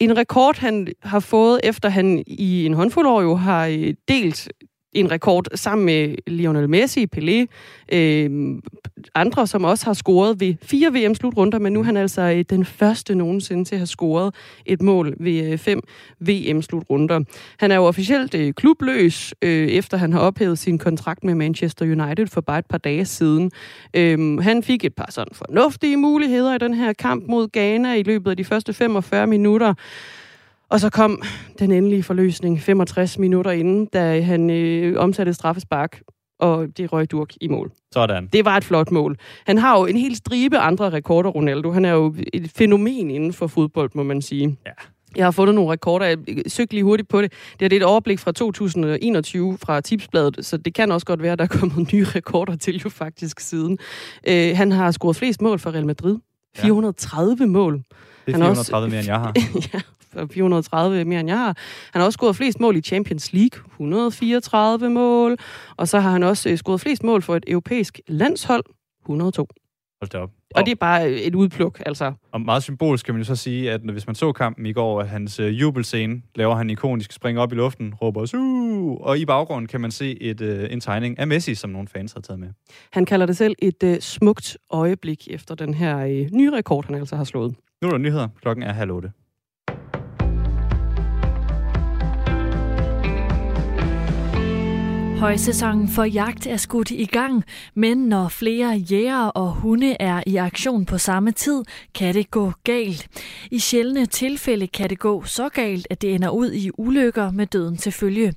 [0.00, 4.48] en rekord, han har fået, efter han i en håndfuld år jo har øh, delt
[4.96, 7.46] en rekord sammen med Lionel Messi, Pelé,
[7.96, 8.58] øh,
[9.14, 12.64] andre, som også har scoret ved fire VM-slutrunder, men nu er han altså øh, den
[12.64, 14.34] første nogensinde til at have scoret
[14.66, 15.82] et mål ved øh, fem
[16.20, 17.20] VM-slutrunder.
[17.58, 21.84] Han er jo officielt øh, klubløs, øh, efter han har ophævet sin kontrakt med Manchester
[21.84, 23.50] United for bare et par dage siden.
[23.94, 28.02] Øh, han fik et par sådan fornuftige muligheder i den her kamp mod Ghana i
[28.02, 29.74] løbet af de første 45 minutter.
[30.68, 31.22] Og så kom
[31.58, 36.00] den endelige forløsning 65 minutter inden, da han øh, omsatte straffespark,
[36.38, 37.72] og det røg durk i mål.
[37.92, 38.26] Sådan.
[38.32, 39.16] Det var et flot mål.
[39.46, 41.70] Han har jo en hel stribe andre rekorder, Ronaldo.
[41.70, 44.56] Han er jo et fænomen inden for fodbold, må man sige.
[44.66, 44.72] Ja.
[45.16, 46.06] Jeg har fundet nogle rekorder.
[46.06, 47.32] Jeg søgte lige hurtigt på det.
[47.60, 51.38] Det er et overblik fra 2021 fra Tipsbladet, så det kan også godt være, at
[51.38, 53.78] der er kommet nye rekorder til jo faktisk siden.
[54.28, 56.18] Øh, han har scoret flest mål for Real Madrid.
[56.56, 57.46] 430 ja.
[57.46, 57.82] mål.
[58.26, 59.32] Det er 430 også, mere, end jeg har.
[59.74, 59.80] ja,
[60.30, 61.56] 430 mere end jeg har.
[61.92, 65.36] Han har også scoret flest mål i Champions League, 134 mål.
[65.76, 68.64] Og så har han også øh, scoret flest mål for et europæisk landshold,
[69.02, 69.48] 102.
[70.00, 70.30] Hold da op.
[70.54, 72.12] og det er bare et udpluk, altså.
[72.32, 75.00] Og meget symbolisk kan man jo så sige, at hvis man så kampen i går,
[75.00, 78.92] at hans uh, jubelscene laver han ikonisk spring op i luften, råber Suh!
[78.92, 82.20] og i baggrunden kan man se et, en tegning af Messi, som nogle fans har
[82.20, 82.48] taget med.
[82.92, 86.94] Han kalder det selv et uh, smukt øjeblik efter den her uh, nye rekord, han
[86.94, 87.54] altså har slået.
[87.86, 88.28] Nu er der nyheder.
[88.42, 89.12] Klokken er halv otte.
[95.16, 100.36] Højsæsonen for jagt er skudt i gang, men når flere jæger og hunde er i
[100.36, 103.08] aktion på samme tid, kan det gå galt.
[103.50, 107.46] I sjældne tilfælde kan det gå så galt, at det ender ud i ulykker med
[107.46, 108.34] døden til følge.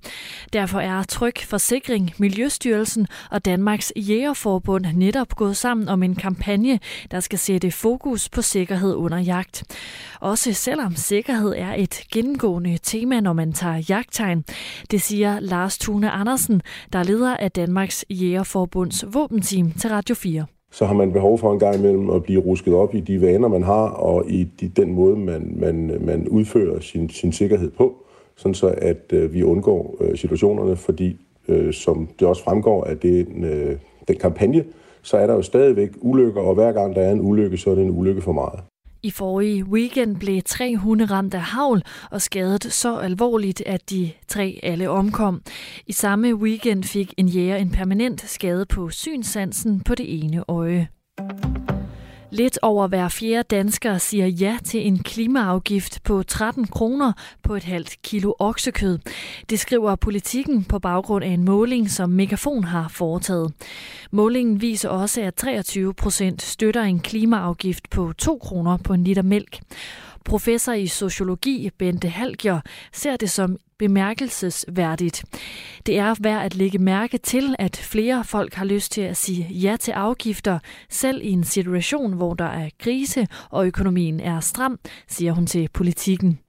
[0.53, 6.79] Derfor er Tryg Forsikring, Miljøstyrelsen og Danmarks Jægerforbund netop gået sammen om en kampagne,
[7.11, 9.63] der skal sætte fokus på sikkerhed under jagt.
[10.19, 14.45] Også selvom sikkerhed er et gennemgående tema, når man tager jagttegn.
[14.91, 16.61] Det siger Lars Tune Andersen,
[16.93, 21.53] der er leder af Danmarks Jægerforbunds våbenteam til Radio 4 så har man behov for
[21.53, 24.67] en gang imellem at blive rusket op i de vaner, man har, og i de,
[24.67, 28.05] den måde, man, man, man udfører sin, sin sikkerhed på,
[28.35, 32.97] sådan så at øh, vi undgår øh, situationerne, fordi øh, som det også fremgår af
[32.97, 33.75] den, øh,
[34.07, 34.63] den kampagne,
[35.01, 37.75] så er der jo stadigvæk ulykker, og hver gang der er en ulykke, så er
[37.75, 38.59] det en ulykke for meget.
[39.03, 44.11] I forrige weekend blev tre hunde ramt af havl og skadet så alvorligt, at de
[44.27, 45.41] tre alle omkom.
[45.87, 50.87] I samme weekend fik en jæger en permanent skade på synsansen på det ene øje.
[52.31, 57.13] Lidt over hver fjerde dansker siger ja til en klimaafgift på 13 kroner
[57.43, 58.99] på et halvt kilo oksekød.
[59.49, 63.53] Det skriver politikken på baggrund af en måling, som Megafon har foretaget.
[64.11, 69.21] Målingen viser også, at 23 procent støtter en klimaafgift på 2 kroner på en liter
[69.21, 69.59] mælk.
[70.25, 72.59] Professor i sociologi, Bente Halger
[72.93, 75.23] ser det som bemærkelsesværdigt.
[75.85, 79.47] Det er værd at lægge mærke til, at flere folk har lyst til at sige
[79.49, 84.79] ja til afgifter, selv i en situation, hvor der er krise og økonomien er stram,
[85.07, 86.39] siger hun til politikken.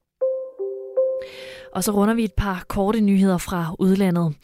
[1.75, 4.35] Og så runder vi et par korte nyheder fra udlandet.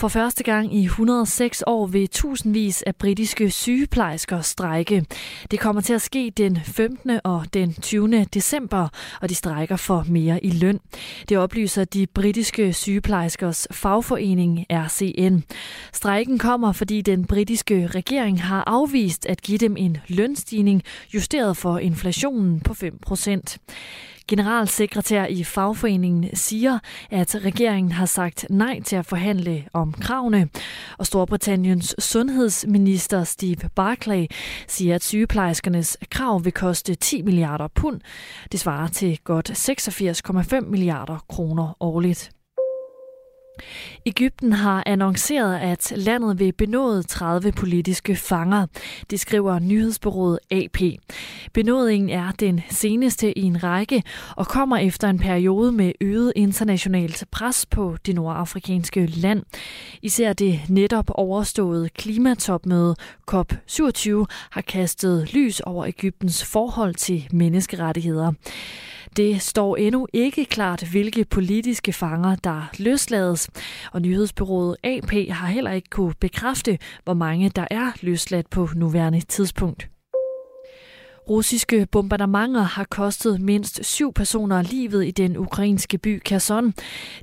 [0.00, 5.04] For første gang i 106 år vil tusindvis af britiske sygeplejersker strejke.
[5.50, 7.20] Det kommer til at ske den 15.
[7.24, 8.24] og den 20.
[8.24, 8.88] december,
[9.20, 10.80] og de strækker for mere i løn.
[11.28, 15.38] Det oplyser de britiske sygeplejerskers fagforening RCN.
[15.92, 20.82] Strejken kommer, fordi den britiske regering har afvist at give dem en lønstigning
[21.14, 23.58] justeret for inflationen på 5 procent.
[24.30, 26.78] Generalsekretær i fagforeningen siger,
[27.10, 30.48] at regeringen har sagt nej til at forhandle om kravene.
[30.98, 34.26] Og Storbritanniens sundhedsminister Steve Barclay
[34.68, 38.00] siger, at sygeplejerskernes krav vil koste 10 milliarder pund.
[38.52, 42.30] Det svarer til godt 86,5 milliarder kroner årligt.
[44.06, 48.66] Ægypten har annonceret, at landet vil benåde 30 politiske fanger.
[49.10, 50.78] Det skriver nyhedsbyrået AP.
[51.52, 54.02] Benådningen er den seneste i en række
[54.36, 59.42] og kommer efter en periode med øget internationalt pres på det nordafrikanske land.
[60.02, 62.96] Især det netop overståede klimatopmøde
[63.30, 64.10] COP27
[64.50, 68.32] har kastet lys over Ægyptens forhold til menneskerettigheder.
[69.16, 73.50] Det står endnu ikke klart, hvilke politiske fanger, der løslades,
[73.92, 79.20] og nyhedsbyrået AP har heller ikke kunne bekræfte, hvor mange der er løsladt på nuværende
[79.20, 79.88] tidspunkt.
[81.30, 86.74] Russiske bombardementer har kostet mindst syv personer livet i den ukrainske by Kherson.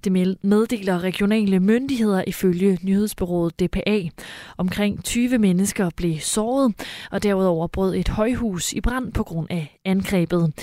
[0.03, 4.09] Det meddeler regionale myndigheder ifølge nyhedsbyrået DPA.
[4.57, 6.73] Omkring 20 mennesker blev såret,
[7.11, 10.53] og derudover brød et højhus i brand på grund af angrebet.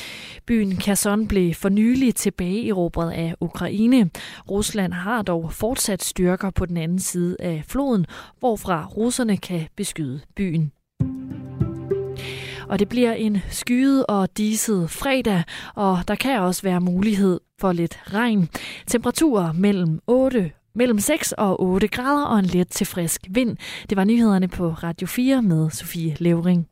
[0.46, 4.10] Byen Kherson blev for nylig tilbage erobret af Ukraine.
[4.50, 8.06] Rusland har dog fortsat styrker på den anden side af floden,
[8.38, 10.72] hvorfra russerne kan beskyde byen.
[12.68, 15.42] Og det bliver en skyet og diset fredag,
[15.74, 18.48] og der kan også være mulighed for lidt regn.
[18.86, 23.56] Temperaturer mellem 8 mellem 6 og 8 grader og en let til frisk vind.
[23.90, 26.66] Det var nyhederne på Radio 4 med Sofie Levering.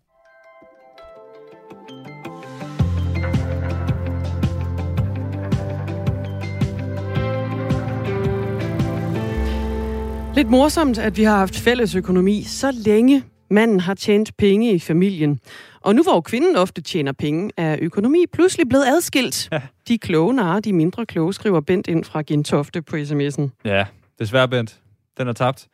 [10.34, 13.31] Lidt morsomt, at vi har haft fælles økonomi så længe.
[13.52, 15.40] Manden har tjent penge i familien.
[15.80, 19.48] Og nu hvor kvinden ofte tjener penge, er økonomi pludselig blevet adskilt.
[19.52, 19.62] Ja.
[19.88, 23.48] De kloge narer, de mindre kloge, skriver Bent ind fra Gentofte på sms'en.
[23.64, 23.86] Ja,
[24.18, 24.80] desværre Bent.
[25.18, 25.68] Den er tabt.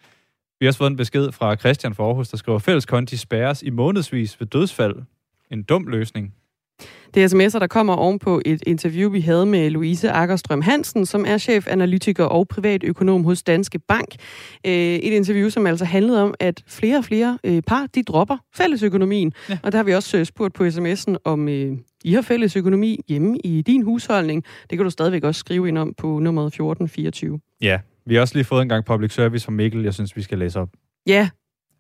[0.61, 3.71] Vi har også fået en besked fra Christian fra Aarhus, der skriver, fælleskonti spærres i
[3.71, 4.97] månedsvis ved dødsfald.
[5.51, 6.35] En dum løsning.
[7.15, 11.25] Det er sms'er, der kommer ovenpå et interview, vi havde med Louise Akkerstrøm Hansen, som
[11.29, 14.15] er chefanalytiker og privatøkonom hos Danske Bank.
[14.67, 18.37] Øh, et interview, som altså handlede om, at flere og flere øh, par, de dropper
[18.55, 19.33] fællesøkonomien.
[19.49, 19.59] Ja.
[19.63, 23.39] Og der har vi også øh, spurgt på sms'en, om I har fælles økonomi hjemme
[23.45, 24.45] i din husholdning.
[24.71, 27.41] Det kan du stadigvæk også skrive ind om på nummeret 1424.
[27.61, 30.23] Ja, vi har også lige fået en gang public service fra Mikkel, jeg synes, vi
[30.23, 30.69] skal læse op.
[31.07, 31.29] Ja,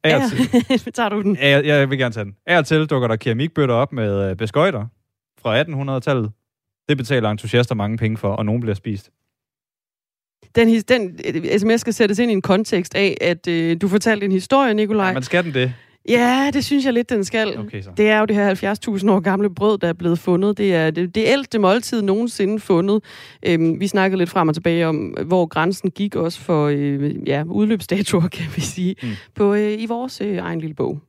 [0.05, 1.37] af ja, tager du den?
[1.41, 2.35] Af, jeg vil gerne tage den.
[2.47, 4.87] Af og til dukker der keramikbøtter op med øh, beskøjter
[5.43, 6.31] fra 1800-tallet.
[6.89, 9.11] Det betaler entusiaster mange penge for, og nogen bliver spist.
[10.55, 11.19] Den, den
[11.59, 15.07] sms skal sættes ind i en kontekst af, at øh, du fortalte en historie, Nikolaj.
[15.07, 15.75] Ja, men skal den det?
[16.09, 17.59] Ja, det synes jeg lidt, den skal.
[17.59, 17.91] Okay, så.
[17.97, 20.59] Det er jo det her 70.000 år gamle brød, der er blevet fundet.
[20.59, 23.05] Det er det, det ældste måltid nogensinde fundet.
[23.47, 24.97] Øhm, vi snakkede lidt frem og tilbage om,
[25.27, 29.09] hvor grænsen gik også for øh, ja, udløbsdatoer, kan vi sige, mm.
[29.35, 31.01] på, øh, i vores øh, egen lille bog.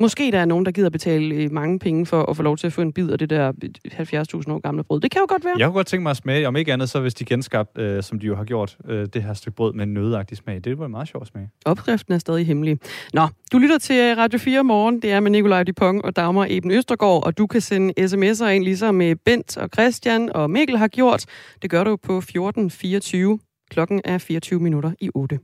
[0.00, 2.66] Måske der er nogen, der gider betale øh, mange penge for at få lov til
[2.66, 5.00] at få en bid af det der 70.000 år gamle brød.
[5.00, 5.54] Det kan jo godt være.
[5.58, 8.02] Jeg kunne godt tænke mig at smage, om ikke andet, så hvis de genskabt, øh,
[8.02, 10.60] som de jo har gjort, øh, det her stykke brød med en nødagtig smag.
[10.64, 11.48] Det var en meget sjov smag.
[11.64, 12.78] Opskriften er stadig hemmelig.
[13.12, 15.02] Nå, du lytter til Radio 4 morgen.
[15.02, 18.64] Det er med Nikolaj Dupont og Dagmar Eben Østergaard, og du kan sende sms'er ind,
[18.64, 21.24] ligesom med Bent og Christian og Mikkel har gjort.
[21.62, 23.38] Det gør du på 1424.
[23.70, 25.38] Klokken er 24 minutter i 8.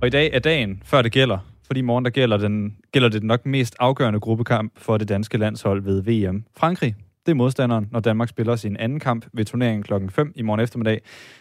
[0.00, 1.38] Og i dag er dagen, før det gælder.
[1.66, 5.38] Fordi i morgen der gælder, den, gælder det nok mest afgørende gruppekamp for det danske
[5.38, 6.44] landshold ved VM.
[6.56, 6.94] Frankrig,
[7.26, 10.60] det er modstanderen, når Danmark spiller sin anden kamp ved turneringen klokken 5 i morgen
[10.60, 11.00] eftermiddag.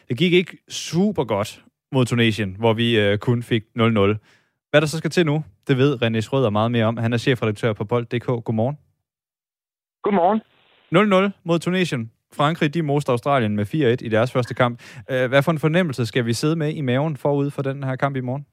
[0.10, 3.70] Det gik ikke super godt mod Tunesien, hvor vi øh, kun fik 0-0.
[4.70, 6.98] Hvad der så skal til nu, det ved René Schrøder meget mere om.
[6.98, 8.26] Han er chefredaktør på Bold.dk.
[8.26, 8.78] Godmorgen.
[10.04, 10.42] Godmorgen.
[11.30, 12.12] 0-0 mod Tunesien.
[12.36, 14.82] Frankrig, de moster Australien med 4-1 i deres første kamp.
[15.12, 17.96] Øh, hvad for en fornemmelse skal vi sidde med i maven forud for den her
[17.96, 18.46] kamp i morgen?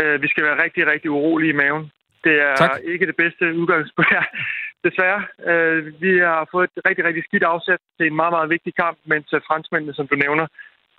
[0.00, 1.90] Øh, vi skal være rigtig, rigtig urolige i maven.
[2.24, 2.80] Det er tak.
[2.84, 4.14] ikke det bedste udgangspunkt.
[4.86, 5.22] Desværre.
[5.50, 8.98] Øh, vi har fået et rigtig, rigtig skidt afsæt til en meget, meget vigtig kamp,
[9.04, 10.46] mens franskmændene, som du nævner,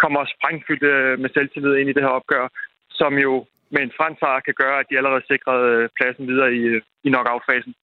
[0.03, 0.83] kommer sprængfyldt
[1.21, 2.47] med selvtillid ind i det her opgør,
[2.89, 6.63] som jo med en fransk kan gøre, at de allerede sikrede pladsen videre i,
[7.05, 7.73] i knockout-fasen.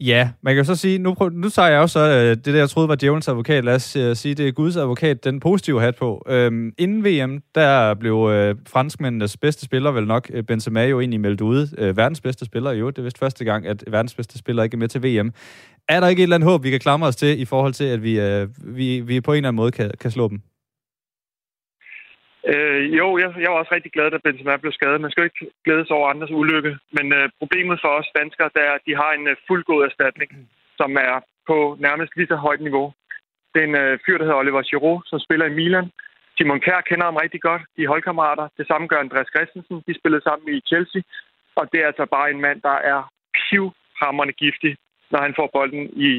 [0.00, 2.44] Ja, man kan jo så sige, nu, prøv, nu tager jeg også så øh, det
[2.44, 3.64] der, jeg troede var djævelens advokat.
[3.64, 6.24] Lad os øh, sige, det er Guds advokat, den positive hat på.
[6.28, 11.20] Øhm, inden VM, der blev øh, franskmændenes bedste spiller, vel nok øh, Benzema jo egentlig
[11.20, 11.68] meldt ude.
[11.78, 12.90] øh, verdens bedste spiller jo.
[12.90, 15.32] Det er vist første gang, at verdens bedste spiller ikke er med til VM.
[15.88, 17.84] Er der ikke et eller andet håb, vi kan klamre os til, i forhold til,
[17.84, 20.40] at vi, øh, vi, vi på en eller anden måde kan, kan slå dem?
[22.46, 25.00] Øh, jo, jeg, jeg var også rigtig glad, da Benzema blev skadet.
[25.00, 26.78] Man skal jo ikke glæde sig over andres ulykke.
[26.96, 30.30] Men øh, problemet for os danskere, det er, at de har en øh, fuldgod erstatning,
[30.76, 31.14] som er
[31.46, 32.92] på nærmest lige så højt niveau.
[33.52, 35.90] Det er en øh, fyr, der hedder Oliver Giroud, som spiller i Milan.
[36.36, 37.62] Simon Kjær kender ham rigtig godt.
[37.76, 38.48] De er holdkammerater.
[38.58, 39.82] Det samme gør Andreas Christensen.
[39.86, 41.02] De spillede sammen i Chelsea.
[41.56, 43.00] Og det er altså bare en mand, der er
[43.38, 44.76] pivhammerende giftig,
[45.10, 46.10] når han får bolden i,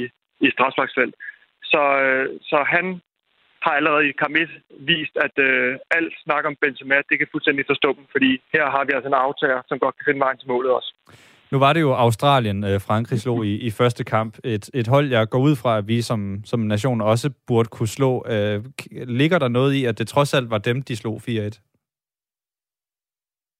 [0.45, 1.15] i strafsparksfelt.
[1.63, 3.01] Så, øh, så han
[3.65, 4.49] har allerede i kamp 1
[4.91, 8.83] vist, at øh, alt snak om Benzema, det kan fuldstændig forstå dem, fordi her har
[8.85, 10.91] vi altså en aftager, som godt kan finde vejen til målet også.
[11.51, 14.37] Nu var det jo Australien, øh, Frankrig slog i, i første kamp.
[14.43, 17.87] Et, et hold, jeg går ud fra, at vi som, som nation også burde kunne
[17.87, 18.25] slå.
[18.33, 18.63] Øh,
[19.19, 21.59] ligger der noget i, at det trods alt var dem, de slog 4-1?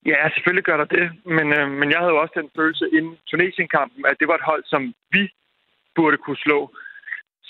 [0.05, 1.05] Ja, selvfølgelig gør der det.
[1.25, 4.49] Men, øh, men jeg havde jo også den følelse inden Tunesien-kampen, at det var et
[4.51, 5.23] hold, som vi
[5.95, 6.59] burde kunne slå.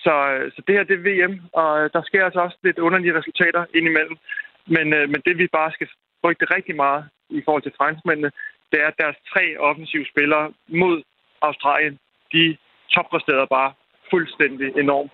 [0.04, 2.80] Så, øh, så det her, det er VM, og øh, der sker altså også lidt
[2.80, 4.18] underlige resultater indimellem.
[4.66, 5.88] Men, øh, men det, vi bare skal
[6.22, 8.32] frygte rigtig meget i forhold til franskmændene,
[8.72, 11.04] det er, at deres tre offensive spillere mod
[11.42, 12.00] Australien,
[12.34, 12.58] de
[12.94, 13.74] toppræsterede bare
[14.10, 15.12] fuldstændig enormt.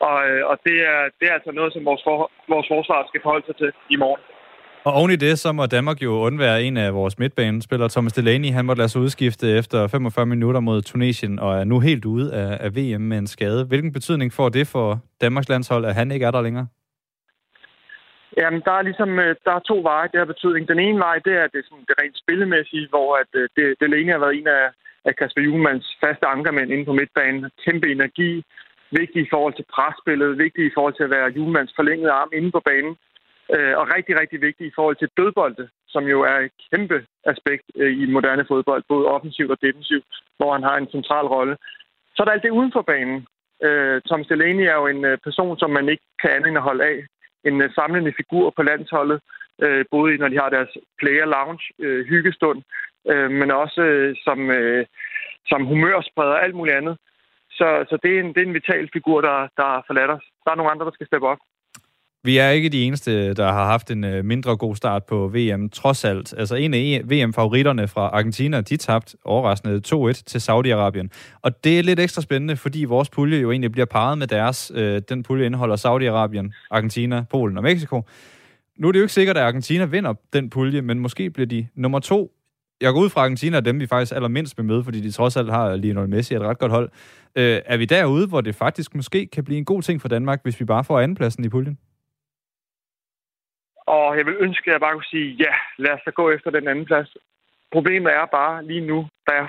[0.00, 0.18] Og,
[0.50, 3.56] og det, er, det er altså noget, som vores, for, vores forsvar skal forholde sig
[3.56, 4.22] til i morgen.
[4.86, 8.50] Og oven i det, så må Danmark jo undvære en af vores midtbanespillere, Thomas Delaney.
[8.50, 12.34] Han måtte lade sig udskifte efter 45 minutter mod Tunesien, og er nu helt ude
[12.34, 13.64] af, af VM med en skade.
[13.64, 14.88] Hvilken betydning får det for
[15.20, 16.66] Danmarks landshold, at han ikke er der længere?
[18.36, 20.68] Jamen, der er ligesom øh, der er to veje, det har betydning.
[20.68, 24.12] Den ene vej, det er det, sådan, det rent spillemæssige, hvor at, øh, det, Delaney
[24.12, 24.64] har været en af,
[25.08, 27.50] af Kasper Juhlmanns faste ankermænd inde på midtbanen.
[27.64, 28.32] Kæmpe energi,
[29.00, 32.50] vigtig i forhold til presspillet, vigtig i forhold til at være Juhlmanns forlængede arm inde
[32.56, 32.94] på banen.
[33.52, 37.64] Øh, og rigtig, rigtig vigtigt i forhold til dødbolde, som jo er et kæmpe aspekt
[37.76, 40.04] øh, i moderne fodbold, både offensivt og defensivt,
[40.36, 41.56] hvor han har en central rolle.
[42.14, 43.26] Så er der alt det uden for banen.
[43.62, 46.68] Øh, Tom Delaney er jo en øh, person, som man ikke kan andet end at
[46.68, 46.98] holde af.
[47.44, 49.20] En øh, samlende figur på landsholdet,
[49.64, 52.62] øh, både når de har deres player lounge, øh, hyggestund,
[53.10, 54.86] øh, men også øh, som, øh,
[55.46, 56.96] som humørspreder og alt muligt andet.
[57.50, 60.24] Så, så det, er en, det er en vital figur, der, der forladt os.
[60.44, 61.38] Der er nogle andre, der skal steppe op.
[62.26, 65.68] Vi er ikke de eneste, der har haft en øh, mindre god start på VM,
[65.68, 66.34] trods alt.
[66.38, 71.08] Altså en af e- VM-favoritterne fra Argentina, de tabte overraskende 2-1 til Saudi-Arabien.
[71.42, 74.72] Og det er lidt ekstra spændende, fordi vores pulje jo egentlig bliver parret med deres.
[74.74, 78.02] Øh, den pulje indeholder Saudi-Arabien, Argentina, Polen og Mexico.
[78.78, 81.66] Nu er det jo ikke sikkert, at Argentina vinder den pulje, men måske bliver de
[81.74, 82.32] nummer to.
[82.80, 85.50] Jeg går ud fra Argentina, dem vi faktisk allermindst vil møde, fordi de trods alt
[85.50, 86.90] har Lionel Messi et ret godt hold.
[87.36, 90.40] Øh, er vi derude, hvor det faktisk måske kan blive en god ting for Danmark,
[90.42, 91.78] hvis vi bare får andenpladsen i puljen?
[93.86, 96.50] Og jeg vil ønske, at jeg bare kunne sige, ja, lad os da gå efter
[96.50, 97.16] den anden plads.
[97.72, 99.48] Problemet er bare lige nu, der er,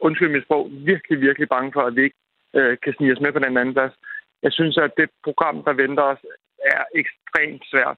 [0.00, 2.16] undskyld mit sprog, virkelig, virkelig bange for, at vi ikke
[2.54, 3.94] øh, kan snige os med på den anden plads.
[4.42, 6.18] Jeg synes, at det program, der venter os,
[6.64, 7.96] er ekstremt svært.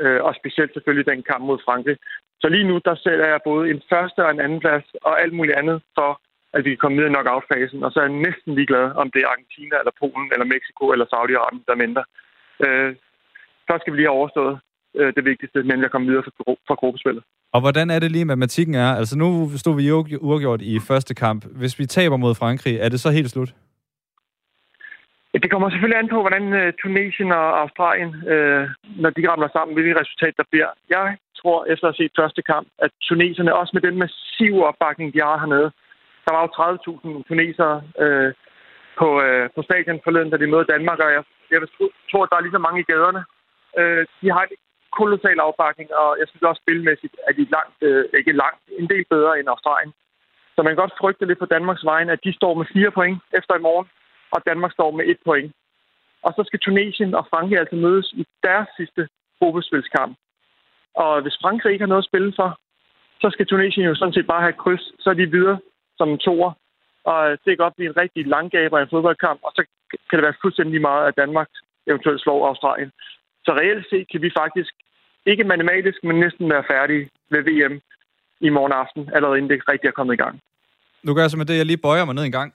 [0.00, 1.96] Øh, og specielt selvfølgelig den kamp mod Frankrig.
[2.40, 5.32] Så lige nu, der sætter jeg både en første og en anden plads, og alt
[5.32, 6.20] muligt andet for,
[6.52, 7.84] at vi kan komme videre i knockout-fasen.
[7.84, 11.06] Og så er jeg næsten ligeglad, om det er Argentina, eller Polen, eller Mexico, eller
[11.12, 12.04] Saudi-Arabien, der venter.
[12.64, 12.96] Øh,
[13.66, 14.60] så skal vi lige have overstået
[14.98, 17.22] øh, det vigtigste, nemlig at komme videre fra, fra gruppespillet.
[17.54, 18.90] Og hvordan er det lige, matematikken er?
[19.00, 21.44] Altså nu stod vi jo uafgjort i første kamp.
[21.60, 23.52] Hvis vi taber mod Frankrig, er det så helt slut?
[25.42, 28.64] Det kommer selvfølgelig an på, hvordan uh, Tunesien og Australien, uh,
[29.02, 30.70] når de ramler sammen, hvilket resultat der bliver.
[30.96, 31.06] Jeg
[31.40, 35.20] tror, efter at have set første kamp, at tuneserne, også med den massive opbakning, de
[35.28, 35.70] har hernede,
[36.24, 37.74] der var jo 30.000 tunesere
[38.04, 38.30] uh,
[39.00, 41.60] på, uh, på stadion forleden, da de mødte Danmark, og jeg, jeg
[42.10, 43.22] tror, at der er lige så mange i gaderne.
[43.80, 44.54] Uh, de har et
[44.98, 49.04] kolossal opbakning, og jeg synes også spilmæssigt, at de langt, øh, ikke langt, en del
[49.14, 49.92] bedre end Australien.
[50.54, 53.18] Så man kan godt frygte lidt på Danmarks vegne, at de står med fire point
[53.38, 53.88] efter i morgen,
[54.34, 55.52] og Danmark står med et point.
[56.22, 60.16] Og så skal Tunesien og Frankrig altså mødes i deres sidste gruppespilskamp.
[60.94, 62.58] Og hvis Frankrig ikke har noget at spille for,
[63.22, 65.58] så skal Tunesien jo sådan set bare have kryds, så er de videre
[65.98, 66.52] som en toer.
[67.04, 69.62] Og det kan godt blive en rigtig langgaber i en fodboldkamp, og så
[70.08, 71.48] kan det være fuldstændig meget, at Danmark
[71.86, 72.92] eventuelt slår Australien.
[73.44, 74.72] Så reelt set kan vi faktisk
[75.26, 77.80] ikke matematisk, men næsten være færdige ved VM
[78.40, 80.40] i morgen aften, allerede inden det rigtig er kommet i gang.
[81.02, 82.54] Nu gør jeg så med det, jeg lige bøjer mig ned en gang.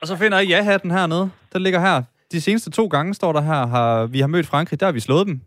[0.00, 1.30] Og så finder jeg ja-hatten hernede.
[1.52, 2.02] Den ligger her.
[2.32, 5.00] De seneste to gange står der her, har, vi har mødt Frankrig, der har vi
[5.00, 5.40] slået dem.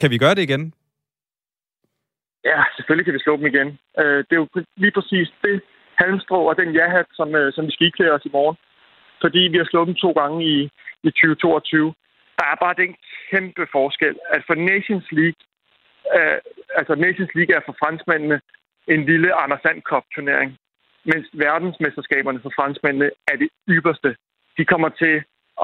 [0.00, 0.74] Kan vi gøre det igen?
[2.44, 3.68] Ja, selvfølgelig kan vi slå dem igen.
[4.00, 5.62] Øh, det er jo lige præcis det
[6.02, 8.56] halmstrå og den ja-hat, som, øh, som vi skal iklæde os i morgen.
[9.20, 10.56] Fordi vi har slået dem to gange i,
[11.02, 11.94] i 2022
[12.40, 12.92] der er bare den
[13.30, 15.40] kæmpe forskel, at for Nations League,
[16.16, 16.38] øh,
[16.78, 18.40] altså Nations League er for franskmændene
[18.88, 19.82] en lille Anders Sand
[20.14, 20.50] turnering
[21.04, 24.16] mens verdensmesterskaberne for franskmændene er det ypperste.
[24.58, 25.14] De kommer til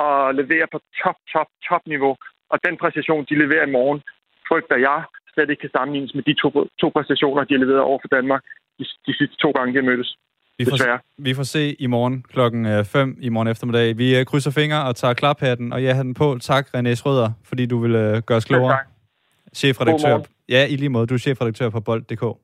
[0.04, 2.16] at levere på top, top, top niveau,
[2.52, 4.00] og den præcision, de leverer i morgen,
[4.48, 5.04] frygter jeg
[5.34, 6.48] slet ikke kan sammenlignes med de to,
[6.82, 8.42] to præstationer, de har leveret over for Danmark
[8.78, 10.16] de, de sidste to gange, de har mødtes.
[10.58, 13.98] Vi får, vi får se i morgen klokken 5 øh, i morgen eftermiddag.
[13.98, 16.38] Vi øh, krydser fingre og tager klaphatten og ja den på.
[16.40, 18.78] Tak, René Schrøder, fordi du vil uh, gøre os klogere.
[19.56, 20.18] Chefredaktør.
[20.48, 21.06] Ja, i lige måde.
[21.06, 22.22] Du er chefredaktør på Bold.dk.
[22.22, 22.38] Og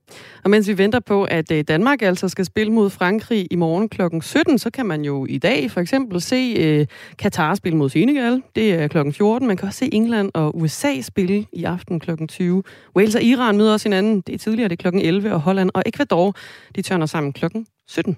[0.48, 4.02] mens vi venter på, at Danmark altså skal spille mod Frankrig i morgen kl.
[4.20, 6.86] 17, så kan man jo i dag for eksempel se uh,
[7.18, 8.42] Katar spille mod Senegal.
[8.56, 9.12] Det er kl.
[9.12, 9.48] 14.
[9.48, 12.10] Man kan også se England og USA spille i aften kl.
[12.28, 12.62] 20.
[12.96, 14.20] Wales og Iran møder også hinanden.
[14.20, 14.96] Det er tidligere, det er kl.
[14.96, 15.34] 11.
[15.34, 16.34] Og Holland og Ecuador,
[16.76, 17.44] de tørner sammen kl.
[17.88, 18.16] 17.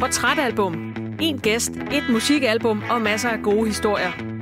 [0.00, 0.94] Portrætalbum.
[1.20, 4.37] En gæst, et musikalbum og masser af gode historier.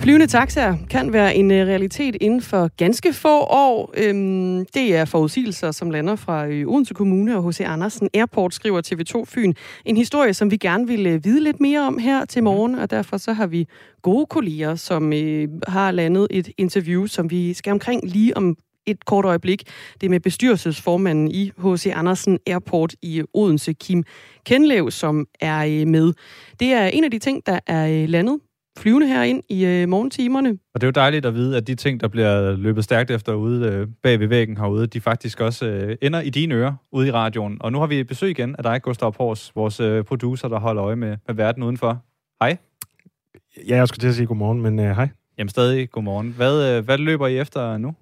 [0.00, 3.94] Flyvende taxaer kan være en øh, realitet inden for ganske få år.
[3.96, 7.60] Øhm, det er forudsigelser, som lander fra øh, Odense Kommune og H.C.
[7.60, 9.52] Andersen Airport, skriver TV2 Fyn.
[9.84, 12.90] En historie, som vi gerne vil øh, vide lidt mere om her til morgen, og
[12.90, 13.66] derfor så har vi
[14.02, 15.12] gode kolleger, som
[15.68, 19.62] har landet et interview, som vi skal omkring lige om et kort øjeblik.
[20.00, 21.92] Det er med bestyrelsesformanden i H.C.
[21.94, 24.04] Andersen Airport i Odense, Kim
[24.46, 26.12] Kenlev, som er med.
[26.60, 28.38] Det er en af de ting, der er landet
[28.78, 30.58] flyvende her ind i øh, morgentimerne.
[30.74, 33.34] Og det er jo dejligt at vide, at de ting, der bliver løbet stærkt efter
[33.34, 37.08] ude øh, bag ved væggen herude, de faktisk også øh, ender i dine ører ude
[37.08, 37.56] i radioen.
[37.60, 40.84] Og nu har vi besøg igen af dig, Gustav Pors, vores øh, producer, der holder
[40.84, 42.02] øje med, med verden udenfor.
[42.42, 42.56] Hej.
[43.68, 45.08] Ja, jeg skulle til at sige godmorgen, men øh, hej.
[45.38, 46.34] Jamen stadig godmorgen.
[46.36, 47.94] Hvad, øh, hvad løber I efter nu?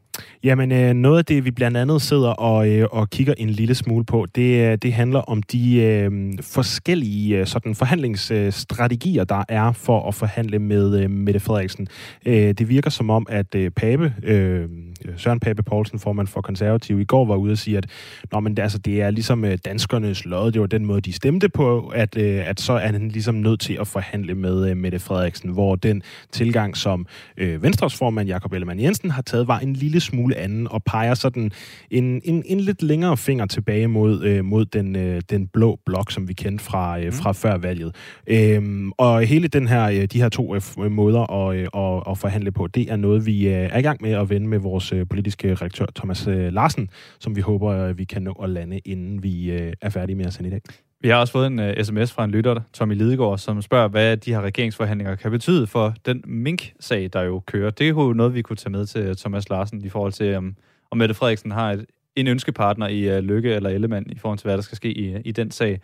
[0.45, 3.75] Jamen, øh, noget af det, vi blandt andet sidder og, øh, og kigger en lille
[3.75, 6.11] smule på, det, øh, det handler om de øh,
[6.41, 11.89] forskellige øh, sådan forhandlingsstrategier, der er for at forhandle med øh, Mette Frederiksen.
[12.27, 14.69] Øh, det virker som om, at øh, Pape, øh,
[15.17, 17.87] Søren Pape Poulsen, formand for Konservativ, i går var ude og sige, at
[18.33, 21.13] Nå, men det, altså, det er ligesom øh, danskernes lod, det var den måde, de
[21.13, 24.77] stemte på, at, øh, at så er han ligesom nødt til at forhandle med øh,
[24.77, 26.03] Mette Frederiksen, hvor den
[26.33, 27.07] tilgang, som
[27.37, 31.15] øh, Venstres formand Jakob Ellemann Jensen har taget, var en lille smule anden og peger
[31.15, 31.51] sådan
[31.91, 36.13] en, en, en lidt længere finger tilbage mod, øh, mod den, øh, den blå blok,
[36.13, 37.13] som vi kendte fra, øh, mm.
[37.13, 37.95] fra før valget.
[38.27, 42.19] Øhm, og hele den her, øh, de her to øh, måder at, øh, at, at
[42.19, 44.93] forhandle på, det er noget, vi øh, er i gang med at vende med vores
[44.93, 46.89] øh, politiske redaktør Thomas øh, Larsen,
[47.21, 50.27] som vi håber, øh, vi kan nå at lande, inden vi øh, er færdige med
[50.27, 50.61] at sende i dag.
[51.01, 53.89] Vi har også fået en øh, uh, sms fra en lytter, Tommy Lidegaard, som spørger,
[53.89, 57.71] hvad de her regeringsforhandlinger kan betyde for den mink-sag, der jo kører.
[57.71, 60.37] Det er jo noget, vi kunne tage med til øh, Thomas Larsen i forhold til,
[60.37, 60.57] um,
[60.91, 61.87] om Mette Frederiksen har et,
[62.17, 65.21] en ønskepartner i uh, Lykke eller Ellemann i forhold til, hvad der skal ske i,
[65.25, 65.81] i den sag.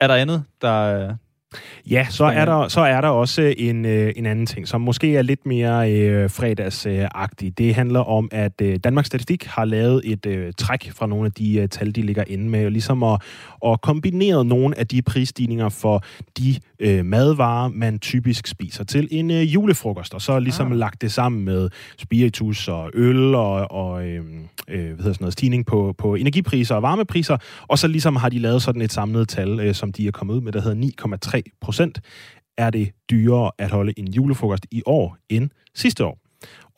[0.00, 1.16] Er der andet, der,
[1.90, 5.16] Ja, så er der, så er der også en, øh, en anden ting, som måske
[5.16, 7.58] er lidt mere øh, fredagsagtig.
[7.58, 11.32] Det handler om, at øh, Danmarks Statistik har lavet et øh, træk fra nogle af
[11.32, 13.22] de øh, tal, de ligger inde med, og ligesom at,
[13.66, 16.04] at kombinere nogle af de prisstigninger for
[16.38, 20.78] de øh, madvarer, man typisk spiser til en øh, julefrokost, og så ligesom ah.
[20.78, 24.24] lagt det sammen med spiritus og øl og, og øh,
[24.68, 27.36] øh, hvad hedder sådan noget, stigning på, på energipriser og varmepriser,
[27.68, 30.34] og så ligesom har de lavet sådan et samlet tal, øh, som de er kommet
[30.34, 30.90] ud med, der hedder
[31.36, 32.00] 9,3 procent
[32.56, 36.23] er det dyrere at holde en julefrokost i år end sidste år.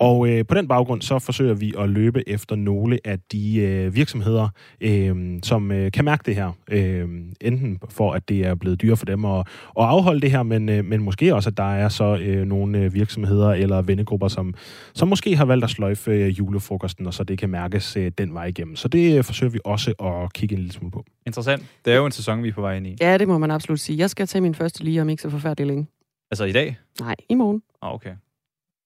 [0.00, 3.94] Og øh, på den baggrund så forsøger vi at løbe efter nogle af de øh,
[3.94, 4.48] virksomheder,
[4.80, 6.52] øh, som øh, kan mærke det her.
[6.70, 7.08] Øh,
[7.40, 10.68] enten for, at det er blevet dyrere for dem at, at afholde det her, men,
[10.68, 14.54] øh, men måske også, at der er så øh, nogle øh, virksomheder eller vennegrupper, som,
[14.94, 18.34] som måske har valgt at sløjfe øh, julefrokosten, og så det kan mærkes øh, den
[18.34, 18.76] vej igennem.
[18.76, 21.04] Så det øh, forsøger vi også at kigge en lille smule på.
[21.26, 21.62] Interessant.
[21.84, 22.96] Det er jo en sæson, vi er på vej ind i.
[23.00, 23.98] Ja, det må man absolut sige.
[23.98, 25.86] Jeg skal tage min første lige om ikke så forfærdeligt længe.
[26.30, 26.76] Altså i dag?
[27.00, 27.62] Nej, i morgen.
[27.82, 28.10] Ah, okay.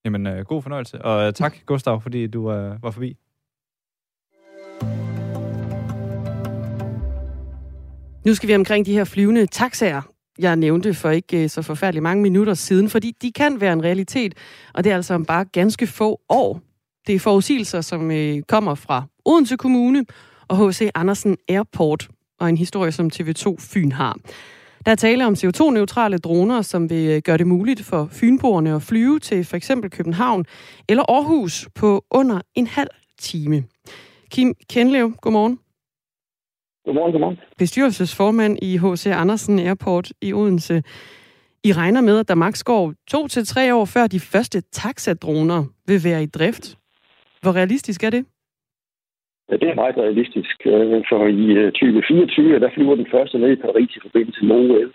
[0.05, 1.03] Jamen, øh, god fornøjelse.
[1.03, 3.16] Og øh, tak, Gustav, fordi du øh, var forbi.
[8.26, 10.03] Nu skal vi omkring de her flyvende taxaer,
[10.38, 13.84] jeg nævnte for ikke øh, så forfærdeligt mange minutter siden, fordi de kan være en
[13.84, 14.34] realitet,
[14.74, 16.61] og det er altså om bare ganske få år.
[17.07, 20.05] Det er forudsigelser, som øh, kommer fra Odense Kommune
[20.48, 20.90] og H.C.
[20.94, 22.09] Andersen Airport,
[22.40, 24.16] og en historie, som TV2 Fyn har.
[24.84, 28.82] Der er tale om CO2-neutrale droner, som vil øh, gøre det muligt for fynboerne at
[28.82, 30.44] flyve til for eksempel København
[30.88, 33.64] eller Aarhus på under en halv time.
[34.30, 35.58] Kim Kenlev, godmorgen.
[36.84, 37.36] Godmorgen, godmorgen.
[37.58, 39.06] Bestyrelsesformand i H.C.
[39.06, 40.82] Andersen Airport i Odense.
[41.64, 45.64] I regner med, at der maks går to til tre år før de første taxadroner
[45.86, 46.78] vil være i drift.
[47.42, 48.24] Hvor realistisk er det?
[49.51, 53.51] Ja, det er meget realistisk, øh, for i øh, 2024, der flyver den første ned
[53.53, 54.90] i Paris i forbindelse med OL.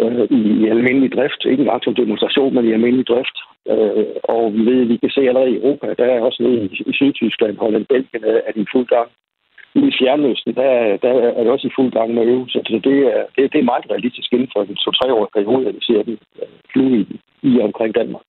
[0.00, 3.36] Øh, I almindelig drift, ikke engang som demonstration, men i almindelig drift.
[3.72, 6.68] Øh, og vi ved, at vi kan se allerede i Europa, der er også nede
[6.90, 9.08] i Sydtyskland, Holland, Belgien, er de i fuld gang.
[9.74, 12.60] I Fjernøsten, der, der er det også i fuld gang med øvelse.
[12.66, 15.80] Så det er, det, det er meget realistisk inden for en to-tre-årig periode, at vi
[15.80, 16.18] ser den
[16.72, 18.22] flyve i, i omkring Danmark.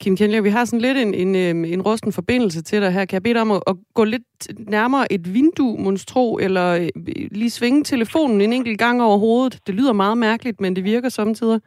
[0.00, 3.04] Kim Kjellner, vi har sådan lidt en, en, øhm, en rusten forbindelse til dig her.
[3.04, 4.22] Kan jeg bede dig om at, at gå lidt
[4.58, 6.88] nærmere et vindue, monstro, eller øh,
[7.30, 9.58] lige svinge telefonen en enkelt gang over hovedet?
[9.66, 11.60] Det lyder meget mærkeligt, men det virker samtidig.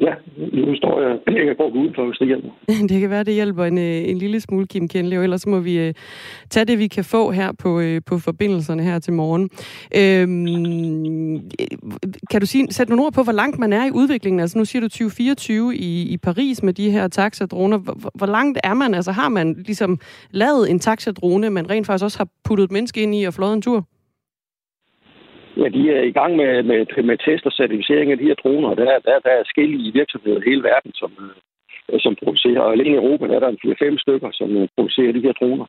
[0.00, 0.14] Ja,
[0.52, 2.48] nu står jeg, jeg kan gå udenfor, hvis det hjælper.
[2.90, 5.20] det kan være, det hjælper en, øh, en lille smule, Kim Kenlev.
[5.20, 5.94] Ellers må vi uh,
[6.50, 9.50] tage det, vi kan få her på, uh, på forbindelserne her til morgen.
[9.96, 11.50] Øhm,
[12.30, 14.40] kan du sige, sætte nogle ord på, hvor langt man er i udviklingen?
[14.40, 17.78] Altså nu siger du 2024 i, i Paris med de her taxadroner.
[17.78, 18.94] Hvor, hvor langt er man?
[18.94, 19.98] Altså har man ligesom
[20.30, 23.52] lavet en taxadrone, men rent faktisk også har puttet et menneske ind i og flået
[23.52, 23.86] en tur?
[25.62, 26.78] Men de er i gang med, med,
[27.10, 28.70] med test og certificering af de her droner.
[28.80, 32.60] Der, der, der er forskellige virksomheder i hele verden, som, øh, som producerer.
[32.60, 33.64] Og alene i Europa der er der en
[33.96, 35.66] 4-5 stykker, som øh, producerer de her droner.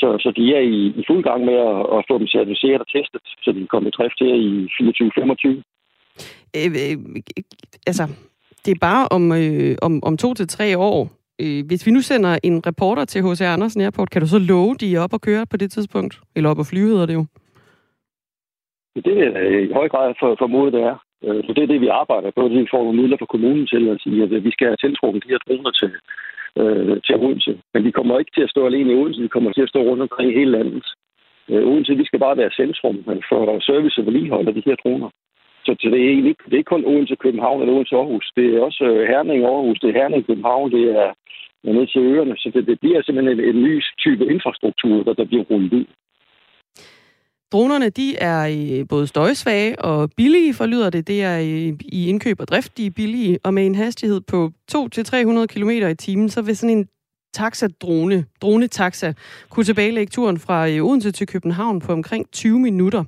[0.00, 2.88] Så, så de er i, i fuld gang med at, at få dem certificeret og
[2.96, 4.50] testet, så de kommer i drift her i
[5.56, 5.62] 24-25.
[6.58, 6.96] Øh, øh,
[7.90, 8.04] altså,
[8.64, 10.98] det er bare om, øh, om, om to til tre år.
[11.42, 13.40] Øh, hvis vi nu sender en reporter til H.C.
[13.40, 16.20] Andersen Airport, kan du så love, de er op og køre på det tidspunkt?
[16.36, 17.26] Eller op og flyve hedder det jo.
[19.06, 20.96] Det er i høj grad for, formodet, det er.
[21.24, 22.42] Øh, så det er det, vi arbejder på.
[22.48, 25.24] Det vi får nogle midler fra kommunen til at sige, at vi skal have tiltrukket
[25.24, 25.90] de her droner til,
[26.60, 27.52] øh, til Odense.
[27.74, 29.80] Men de kommer ikke til at stå alene i Odense, de kommer til at stå
[29.80, 30.86] rundt omkring i hele landet.
[31.50, 34.76] Øh, Odense, vi skal bare være centrum øh, for service og vedligehold af de her
[34.82, 35.10] droner.
[35.64, 38.26] Så, så det, er egentlig, det er ikke kun Odense, København eller Odense, Aarhus.
[38.36, 41.12] Det er også øh, Herning, Aarhus, det er Herning, København, det er
[41.62, 42.34] ned til øerne.
[42.36, 45.86] Så det, det bliver simpelthen en, en ny type infrastruktur, der, der bliver rullet ud.
[47.52, 48.40] Dronerne de er
[48.80, 51.06] øh, både støjsvage og billige, for lyder det.
[51.06, 53.38] Det er øh, i indkøb og drift, de er billige.
[53.44, 56.88] Og med en hastighed på 2-300 km i timen, så vil sådan en
[57.34, 59.12] taxadrone, drone-taxa,
[59.50, 63.04] kunne tilbagelægge turen fra øh, Odense til København på omkring 20 minutter.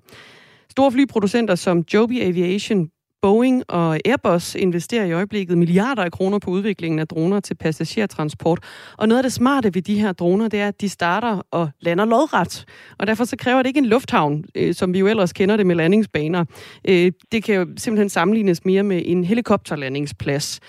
[0.71, 2.91] Store flyproducenter som Joby Aviation
[3.23, 8.59] Boeing og Airbus investerer i øjeblikket milliarder af kroner på udviklingen af droner til passagertransport.
[8.97, 11.71] Og noget af det smarte ved de her droner, det er, at de starter og
[11.81, 12.65] lander lodret.
[12.99, 15.67] Og derfor så kræver det ikke en lufthavn, øh, som vi jo ellers kender det
[15.67, 16.45] med landingsbaner.
[16.89, 20.61] Øh, det kan jo simpelthen sammenlignes mere med en helikopterlandingsplads.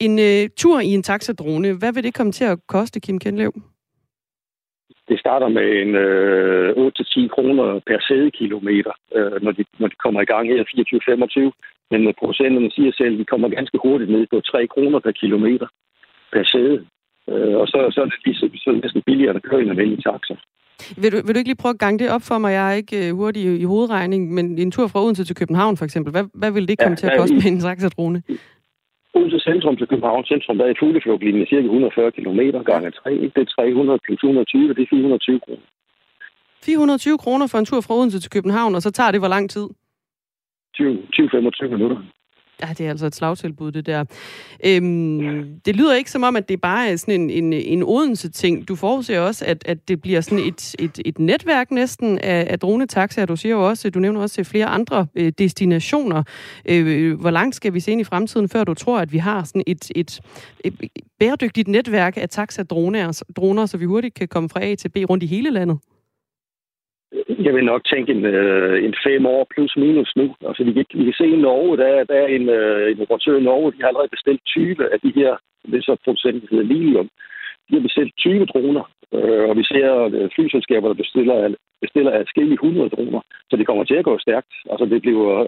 [0.00, 3.52] En øh, tur i en taxadrone, hvad vil det komme til at koste, Kim Kenlev?
[5.08, 10.20] Det starter med en øh, 8-10 kroner per sædekilometer, øh, når, de, når de kommer
[10.22, 11.50] i gang her 24-25.
[11.90, 15.12] Men øh, producenterne siger selv, at vi kommer ganske hurtigt ned på 3 kroner per
[15.22, 15.66] kilometer
[16.32, 16.76] per sæde.
[17.30, 20.04] Øh, og så, så er det lige så, så næsten billigere at køre en almindelig
[20.04, 20.34] taxa.
[21.02, 22.52] Vil du, vil du ikke lige prøve at gange det op for mig?
[22.52, 25.76] Jeg er ikke uh, hurtig i, i hovedregning, men en tur fra Odense til København
[25.76, 28.22] for eksempel, hvad, hvad vil det komme ja, til at koste med en taxadrone?
[29.18, 32.40] Odense centrum til København centrum, der er i fugleflugtlinje cirka 140 km
[32.70, 33.10] gange 3.
[33.34, 35.66] Det er 300 plus 120, det er 420 kroner.
[36.64, 39.50] 420 kroner for en tur fra Odense til København, og så tager det hvor lang
[39.50, 39.66] tid?
[40.76, 41.98] 20-25 minutter.
[42.62, 44.04] Ja, det er altså et slagtilbud, det der.
[44.66, 48.68] Øhm, det lyder ikke som om, at det bare er sådan en, en, en Odense-ting.
[48.68, 52.58] Du forudser også, at, at det bliver sådan et, et, et netværk næsten af, af
[52.58, 53.26] dronetaxaer.
[53.26, 56.22] Du siger jo også, du nævner også flere andre øh, destinationer.
[56.66, 59.44] Øh, hvor langt skal vi se ind i fremtiden, før du tror, at vi har
[59.44, 60.20] sådan et, et,
[60.64, 60.74] et
[61.20, 65.24] bæredygtigt netværk af taxadroner, droner, så vi hurtigt kan komme fra A til B rundt
[65.24, 65.78] i hele landet?
[67.46, 70.34] Jeg vil nok tænke en, øh, en fem år plus minus nu.
[70.48, 73.36] Altså, vi, kan, vi kan se i Norge, der, der er en, øh, en operatør
[73.38, 75.36] i Norge, de har allerede bestilt 20 af de her,
[75.70, 77.08] det er så producenten, der hedder Lilium.
[77.68, 78.84] De har bestilt 20 droner,
[79.14, 83.20] øh, og vi ser øh, flyselskaber, der bestiller, bestiller adskillige 100 droner.
[83.50, 84.52] Så det kommer til at gå stærkt.
[84.70, 85.46] Altså, det bliver,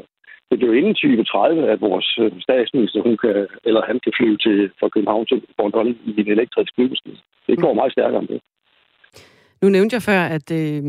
[0.50, 4.70] det bliver inden 2030, at vores øh, statsminister, hun kan, eller han kan flyve til,
[4.80, 7.18] fra København til Bornholm i en elektrisk flyvestil.
[7.46, 8.40] Det går meget stærkere end det.
[9.62, 10.82] Nu nævnte jeg før, at øh,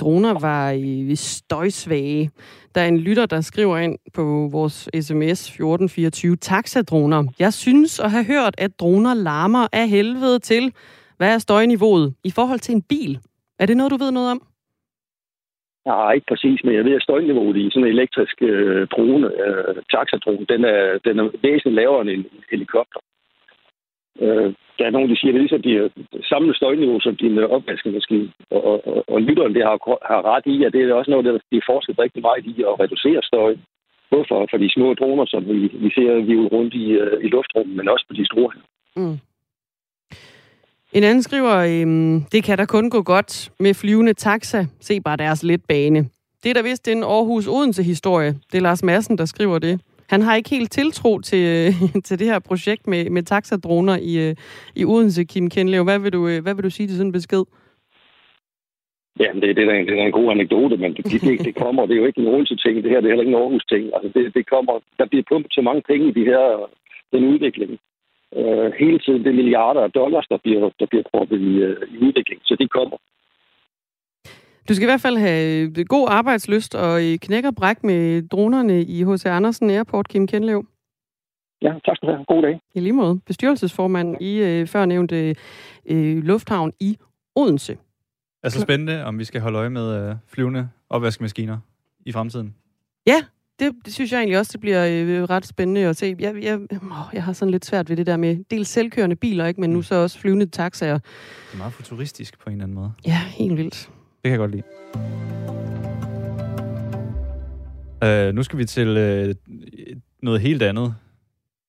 [0.00, 0.70] droner var
[1.10, 2.30] i støjsvage.
[2.74, 7.24] Der er en lytter, der skriver ind på vores sms 1424, taxadroner.
[7.38, 10.72] Jeg synes at have hørt, at droner larmer af helvede til.
[11.16, 13.18] Hvad er støjniveauet i forhold til en bil?
[13.58, 14.42] Er det noget, du ved noget om?
[15.86, 19.82] Nej, ikke præcis, men jeg ved, at støjniveauet i sådan en elektrisk øh, drone, øh,
[19.90, 23.00] taxadrone, den er, den er væsentligt lavere end en helikopter.
[24.20, 27.38] Øh, der er nogen, der siger, at det er ligesom de samme støjniveau som din
[27.38, 28.32] opvaskemaskine.
[28.50, 29.76] Og, og, og lytteren det har,
[30.12, 32.80] har ret i, at det er også noget, der er forsket rigtig meget i at
[32.80, 33.56] reducere støj.
[34.10, 37.24] Både for, for de små droner, som vi, vi ser vi er rundt i, øh,
[37.24, 38.52] i luftrummet, men også på de store.
[38.96, 39.18] Mm.
[40.92, 44.64] En anden skriver, øhm, det kan da kun gå godt med flyvende taxa.
[44.80, 46.08] Se bare deres letbane.
[46.42, 48.30] Det er da vist en Aarhus-Odense-historie.
[48.52, 49.80] Det er Lars Madsen, der skriver det.
[50.12, 51.72] Han har ikke helt tiltro til, øh,
[52.06, 54.34] til det her projekt med, med taxadroner i, øh,
[54.80, 55.84] i Odense, Kim Kenlev.
[55.84, 57.44] Hvad vil, du, øh, hvad vil du sige til sådan en besked?
[59.20, 61.86] Ja, det, det, er en, det er en god anekdote, men det, det, det kommer.
[61.86, 63.00] Det er jo ikke en Odense-ting, det her.
[63.00, 63.84] Det er heller ikke en Aarhus-ting.
[63.94, 66.42] Altså, det, det kommer, der bliver pumpet så mange penge i de her,
[67.12, 67.70] den udvikling.
[68.40, 71.76] Uh, hele tiden det er milliarder af dollars, der bliver, der bliver proppet i, uh,
[71.94, 72.40] i udvikling.
[72.44, 72.96] Så det kommer.
[74.68, 78.28] Du skal i hvert fald have øh, god arbejdsløst og øh, knæk og bræk med
[78.28, 79.26] dronerne i H.C.
[79.26, 80.66] Andersen Airport, Kim Kenlev.
[81.62, 82.24] Ja, tak skal du have.
[82.28, 82.60] God dag.
[82.74, 83.20] I lige måde.
[83.26, 85.34] Bestyrelsesformand i øh, førnævnte
[85.86, 86.98] øh, lufthavn i
[87.36, 87.76] Odense.
[88.42, 91.58] Altså spændende, om vi skal holde øje med øh, flyvende opvaskemaskiner
[92.06, 92.54] i fremtiden.
[93.06, 93.24] Ja,
[93.58, 96.16] det, det synes jeg egentlig også, det bliver øh, ret spændende at se.
[96.18, 99.46] Jeg, jeg, åh, jeg har sådan lidt svært ved det der med dels selvkørende biler,
[99.46, 99.82] ikke, men nu mm.
[99.82, 100.98] så også flyvende taxaer.
[100.98, 102.92] Det er meget futuristisk på en eller anden måde.
[103.06, 103.90] Ja, helt vildt.
[104.24, 104.62] Det kan jeg godt lide.
[108.04, 109.34] Uh, nu skal vi til uh,
[110.22, 110.94] noget helt andet.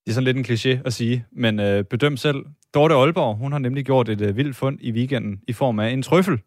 [0.05, 2.45] Det er sådan lidt en kliché at sige, men uh, bedøm selv.
[2.73, 5.89] Dorte Aalborg, hun har nemlig gjort et uh, vildt fund i weekenden i form af
[5.89, 6.39] en trøffel,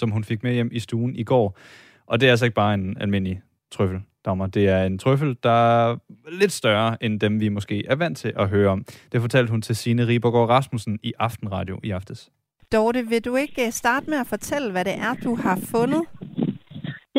[0.00, 1.58] som hun fik med hjem i stuen i går.
[2.06, 3.42] Og det er altså ikke bare en almindelig
[3.72, 4.46] trøffel, dommer.
[4.46, 5.50] Det er en trøffel, der
[5.90, 5.96] er
[6.38, 8.84] lidt større end dem, vi måske er vant til at høre om.
[9.12, 12.30] Det fortalte hun til Signe Ribergaard Rasmussen i Aftenradio i aftes.
[12.74, 16.02] Dorte, vil du ikke øh, starte med at fortælle, hvad det er, du har fundet?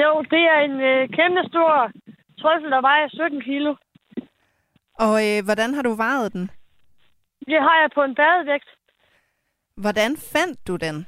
[0.01, 1.91] Jo, det er en øh, kæmpe stor
[2.39, 3.76] trøffel, der vejer 17 kilo.
[5.06, 6.51] Og øh, hvordan har du vejet den?
[7.49, 8.70] Det har jeg på en badevægt.
[9.84, 11.08] Hvordan fandt du den?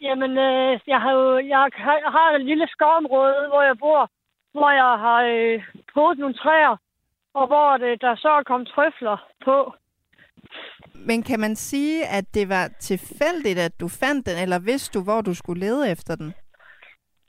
[0.00, 1.70] Jamen, øh, jeg, har jo, jeg,
[2.04, 4.10] jeg har et lille skovområde, hvor jeg bor,
[4.52, 5.62] hvor jeg har øh,
[5.94, 6.76] podet nogle træer,
[7.34, 9.74] og hvor det, der så er kommet trøfler på.
[11.06, 15.04] Men kan man sige, at det var tilfældigt, at du fandt den, eller vidste du,
[15.04, 16.34] hvor du skulle lede efter den?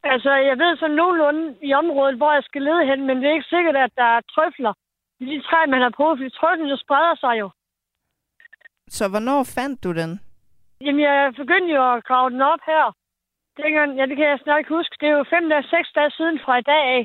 [0.03, 3.33] Altså, jeg ved så nogenlunde i området, hvor jeg skal lede hen, men det er
[3.33, 4.73] ikke sikkert, at der er trøfler
[5.19, 7.47] i de træer, man har på, fordi trøflen spreder sig jo.
[8.97, 10.11] Så hvornår fandt du den?
[10.81, 12.85] Jamen, jeg begyndte jo at grave den op her.
[13.63, 14.95] Dengang, ja, det kan jeg snart ikke huske.
[14.99, 17.03] Det er jo fem dage, seks dage siden fra i dag af.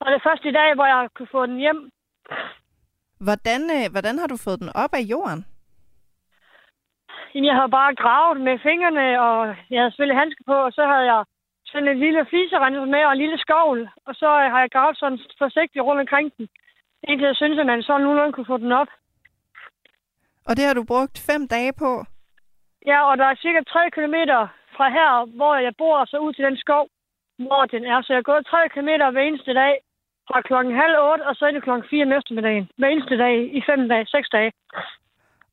[0.00, 1.80] Og det er først i dag, hvor jeg kunne få den hjem.
[3.26, 5.40] Hvordan, øh, hvordan har du fået den op af jorden?
[7.34, 10.82] Jamen, jeg har bare gravet med fingrene, og jeg havde selvfølgelig handske på, og så
[10.92, 11.24] havde jeg
[11.66, 13.88] sådan en lille fliserenser med og en lille skovl.
[14.06, 16.48] Og så har jeg gravet sådan forsigtigt rundt omkring den.
[17.08, 18.90] Indtil jeg synes, at man så nogenlunde kunne få den op.
[20.48, 21.90] Og det har du brugt fem dage på?
[22.86, 24.40] Ja, og der er cirka 3 kilometer
[24.76, 26.88] fra her, hvor jeg bor, så ud til den skov,
[27.38, 28.02] hvor den er.
[28.02, 29.74] Så jeg har gået 3 kilometer hver eneste dag
[30.28, 32.68] fra klokken halv otte, og så er det klokken 4 om eftermiddagen.
[32.78, 34.52] Hver eneste dag i fem dage, seks dage.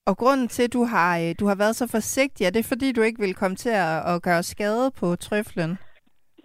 [0.10, 2.91] Og grunden til, at du har, øh, du har været så forsigtig, er det fordi,
[2.91, 5.72] du ikke vil komme til at, at gøre skade på trøflen?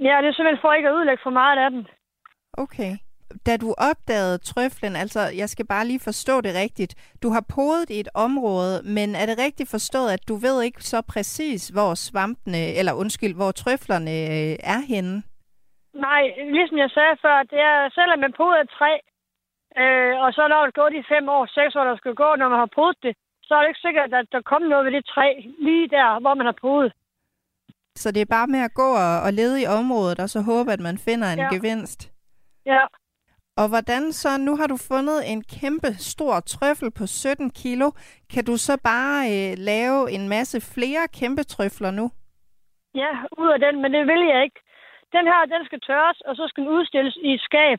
[0.07, 1.87] Ja, det er simpelthen for ikke at ødelægge for meget af den.
[2.53, 2.93] Okay.
[3.47, 6.93] Da du opdagede trøflen, altså jeg skal bare lige forstå det rigtigt,
[7.23, 10.83] du har podet i et område, men er det rigtigt forstået, at du ved ikke
[10.93, 15.17] så præcis, hvor svampene, eller undskyld, hvor trøflerne øh, er henne?
[16.07, 16.23] Nej,
[16.57, 18.93] ligesom jeg sagde før, det er, selvom man poder et træ,
[19.83, 22.49] øh, og så når det gået de fem år, seks år, der skal gå, når
[22.49, 23.15] man har podet det,
[23.51, 25.29] så er det ikke sikkert, at der kommer noget ved det træ
[25.67, 26.93] lige der, hvor man har podet.
[28.03, 30.73] Så det er bare med at gå og, og lede i området, og så håbe,
[30.73, 31.49] at man finder en Ja.
[31.55, 32.01] gevinst.
[32.67, 32.85] Ja.
[33.61, 37.91] Og hvordan så, nu har du fundet en kæmpe stor trøffel på 17 kilo.
[38.33, 42.07] Kan du så bare øh, lave en masse flere kæmpe trøfler nu?
[42.95, 44.61] Ja, ud af den, men det vil jeg ikke.
[45.17, 47.79] Den her, den skal tørres, og så skal den udstilles i et skab,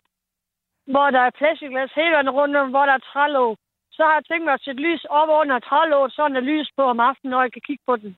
[0.93, 3.57] hvor der er plastikglas hele vejen rundt om, hvor der er trælåg.
[4.01, 6.69] Så har jeg tænkt mig at sætte lys op under trælåget, så er der lys
[6.77, 8.11] på om aftenen, når jeg kan kigge på den.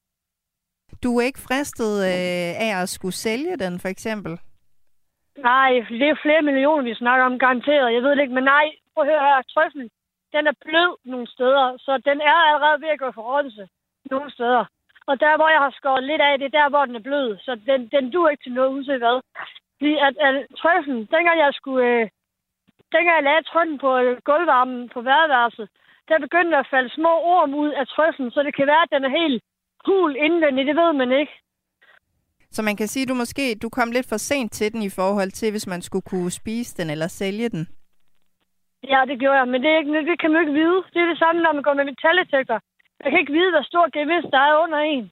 [1.04, 4.34] Du er ikke fristet øh, af at skulle sælge den, for eksempel?
[5.50, 5.72] Nej,
[6.02, 7.94] det er flere millioner, vi snakker om, garanteret.
[7.94, 9.42] Jeg ved det ikke, men nej, prøv at høre her.
[9.54, 9.90] Trøffelen,
[10.36, 13.64] den er blød nogle steder, så den er allerede ved at gå for rådelse
[14.12, 14.64] nogle steder.
[15.10, 17.38] Og der, hvor jeg har skåret lidt af, det er der, hvor den er blød.
[17.46, 19.18] Så den, den duer ikke til noget uanset hvad.
[19.78, 21.88] Fordi at, at trøffelen, dengang jeg skulle...
[21.88, 22.10] Øh,
[22.96, 25.68] dengang jeg lagde trøffen på øh, gulvvarmen på værværelset,
[26.10, 29.04] der begyndte at falde små orm ud af trøffen, så det kan være, at den
[29.08, 29.40] er helt
[29.88, 30.64] hul indvendig.
[30.70, 31.34] Det ved man ikke.
[32.56, 34.90] Så man kan sige, at du måske du kom lidt for sent til den i
[35.00, 37.64] forhold til, hvis man skulle kunne spise den eller sælge den.
[38.94, 40.80] Ja, det gjorde jeg, men det, er ikke, det kan man ikke vide.
[40.94, 42.60] Det er det samme, når man går med metaldetektor.
[43.04, 45.06] Jeg kan ikke vide, hvor stor gevinst der er under en.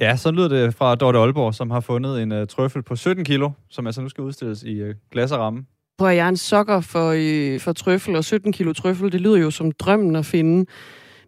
[0.00, 3.24] Ja, så lyder det fra Dorte Aalborg, som har fundet en uh, trøffel på 17
[3.24, 5.66] kilo, som altså nu skal udstilles i uh, glas og ramme.
[6.00, 9.20] Prøv at jeg er en sokker for, øh, for trøffel, og 17 kilo trøffel, det
[9.20, 10.70] lyder jo som drømmen at finde.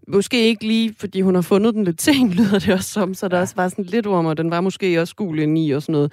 [0.09, 3.29] Måske ikke lige, fordi hun har fundet den lidt sent, lyder det også som, så
[3.29, 3.41] der ja.
[3.41, 6.13] også var sådan lidt om, og den var måske også gul indeni og sådan noget.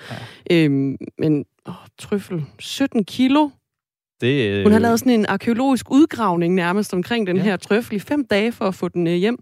[0.50, 0.56] Ja.
[0.56, 3.50] Øhm, men åh, trøffel, 17 kilo.
[4.22, 7.44] Det, øh, Hun har lavet sådan en arkeologisk udgravning nærmest omkring den ja.
[7.44, 9.40] her trøffel i fem dage for at få den øh, hjem.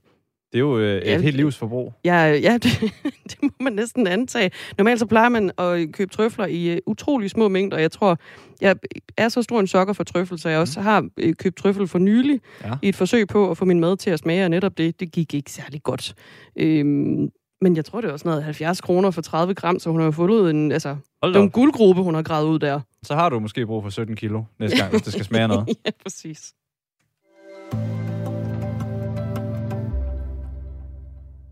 [0.52, 1.93] Det er jo øh, et Ja, helt livs forbrug.
[2.06, 2.93] Ja, ja det,
[3.24, 4.52] det må man næsten antage.
[4.78, 7.78] Normalt så plejer man at købe trøfler i uh, utrolig små mængder.
[7.78, 8.18] Jeg tror,
[8.62, 8.76] jeg
[9.18, 12.00] er så stor en sokker for trøffel, så jeg også har uh, købt trøffel for
[12.00, 12.74] nylig Ja.
[12.82, 15.12] i et forsøg på at få min mad til at smage, og netop det, det
[15.12, 16.14] gik ikke særlig godt.
[16.56, 17.30] Øhm,
[17.62, 20.06] men jeg tror, det var sådan noget 70 kroner for 30 gram, så hun har
[20.06, 22.80] jo fundet en, altså, Hold det er en guldgruppe, hun har gravet ud der.
[23.04, 25.68] Så har du måske brug for 17 kilo næste gang, hvis det skal smage noget.
[25.86, 26.54] ja, præcis.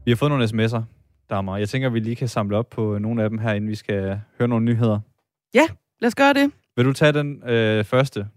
[0.06, 0.82] Vi har fået nogle sms'er,
[1.30, 1.58] damer.
[1.58, 4.20] Jeg tænker, vi lige kan samle op på nogle af dem her, inden vi skal
[4.40, 5.00] høre nogle nyheder.
[5.54, 5.68] Ja,
[6.02, 6.52] lad os gøre det.
[6.76, 8.28] Vil du tage den øh, første?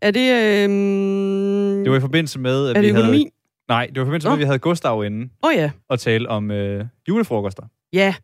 [0.00, 0.32] Er det...
[0.64, 3.16] Øhm, Det var i forbindelse med, at Er vi det økonomi?
[3.16, 3.30] havde...
[3.68, 5.70] Nej, det var i forbindelse med, at vi havde Gustav inde Åh oh, ja.
[5.88, 7.62] og tale om øh, julefrokoster.
[7.92, 8.14] Ja,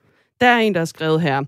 [0.43, 1.39] der er en, der har skrevet her.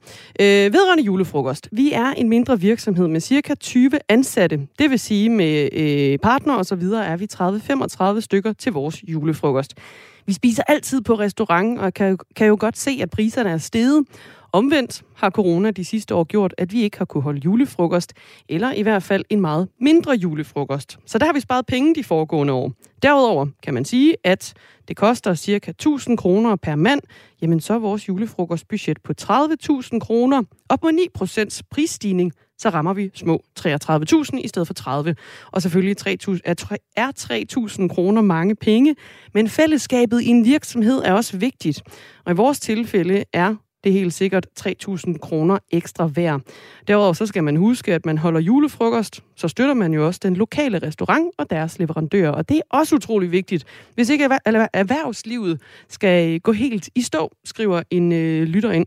[0.41, 1.69] Øh, vedrørende julefrokost.
[1.73, 4.67] Vi er en mindre virksomhed med cirka 20 ansatte.
[4.79, 7.27] Det vil sige med øh, partner og så videre er vi
[8.17, 9.75] 30-35 stykker til vores julefrokost.
[10.27, 14.05] Vi spiser altid på restaurant og kan, kan jo godt se, at priserne er steget.
[14.53, 18.13] Omvendt har corona de sidste år gjort, at vi ikke har kunne holde julefrokost,
[18.49, 20.99] eller i hvert fald en meget mindre julefrokost.
[21.07, 22.73] Så der har vi sparet penge de foregående år.
[23.05, 24.55] Derudover kan man sige, at
[24.89, 25.71] det koster ca.
[25.71, 27.01] 1000 kroner per mand,
[27.43, 30.43] jamen så er vores julefrokostbudget på 30.000 kroner.
[30.69, 30.93] Op mod
[31.53, 35.17] 9% prisstigning, så rammer vi små 33.000 i stedet for 30.
[35.53, 35.97] Og selvfølgelig
[36.29, 36.39] 3.000
[36.97, 37.13] er
[37.89, 38.97] 3.000 kroner mange penge,
[39.35, 41.83] men fællesskabet i en virksomhed er også vigtigt.
[42.25, 46.41] Og i vores tilfælde er det er helt sikkert 3.000 kroner ekstra værd.
[46.89, 50.37] Derudover så skal man huske, at man holder julefrokost, så støtter man jo også den
[50.37, 52.30] lokale restaurant og deres leverandører.
[52.30, 53.64] Og det er også utrolig vigtigt,
[53.95, 54.24] hvis ikke
[54.74, 58.87] erhvervslivet skal gå helt i stå, skriver en øh, lytter ind.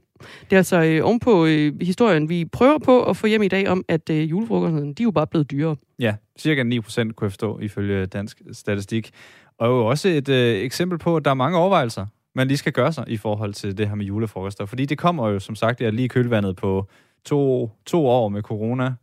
[0.50, 3.68] Det er altså øh, ovenpå øh, historien, vi prøver på at få hjem i dag
[3.68, 5.76] om, at øh, julefrokosten, de er jo bare blevet dyrere.
[6.00, 9.12] Ja, cirka 9 procent kunne jeg forstå ifølge dansk statistik.
[9.58, 12.06] Og jo også et øh, eksempel på, at der er mange overvejelser,
[12.38, 14.66] man lige skal gøre sig i forhold til det her med julefrokoster.
[14.66, 16.88] Fordi det kommer jo, som sagt, jeg lige kølvandet på
[17.26, 18.94] to, to år med corona.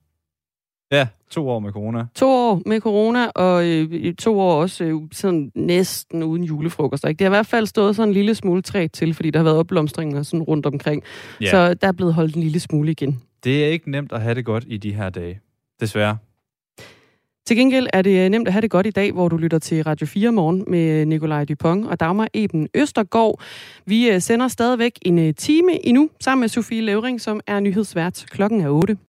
[0.92, 2.06] Ja, to år med corona.
[2.14, 7.08] To år med corona, og øh, to år også øh, sådan næsten uden julefrokoster.
[7.08, 7.18] Ikke?
[7.18, 9.44] Det har i hvert fald stået sådan en lille smule træt til, fordi der har
[9.44, 11.02] været opblomstringer sådan rundt omkring.
[11.40, 11.50] Ja.
[11.50, 13.22] Så der er blevet holdt en lille smule igen.
[13.44, 15.40] Det er ikke nemt at have det godt i de her dage.
[15.80, 16.16] Desværre.
[17.46, 19.58] Til gengæld er det øh, nemt at have det godt i dag, hvor du lytter
[19.58, 23.40] til Radio 4 morgen med øh, Nikolaj Dupont og Dagmar Eben Østergaard.
[23.86, 28.26] Vi øh, sender stadigvæk en time endnu sammen med Sofie Levering, som er nyhedsvært.
[28.30, 28.96] Klokken er 8.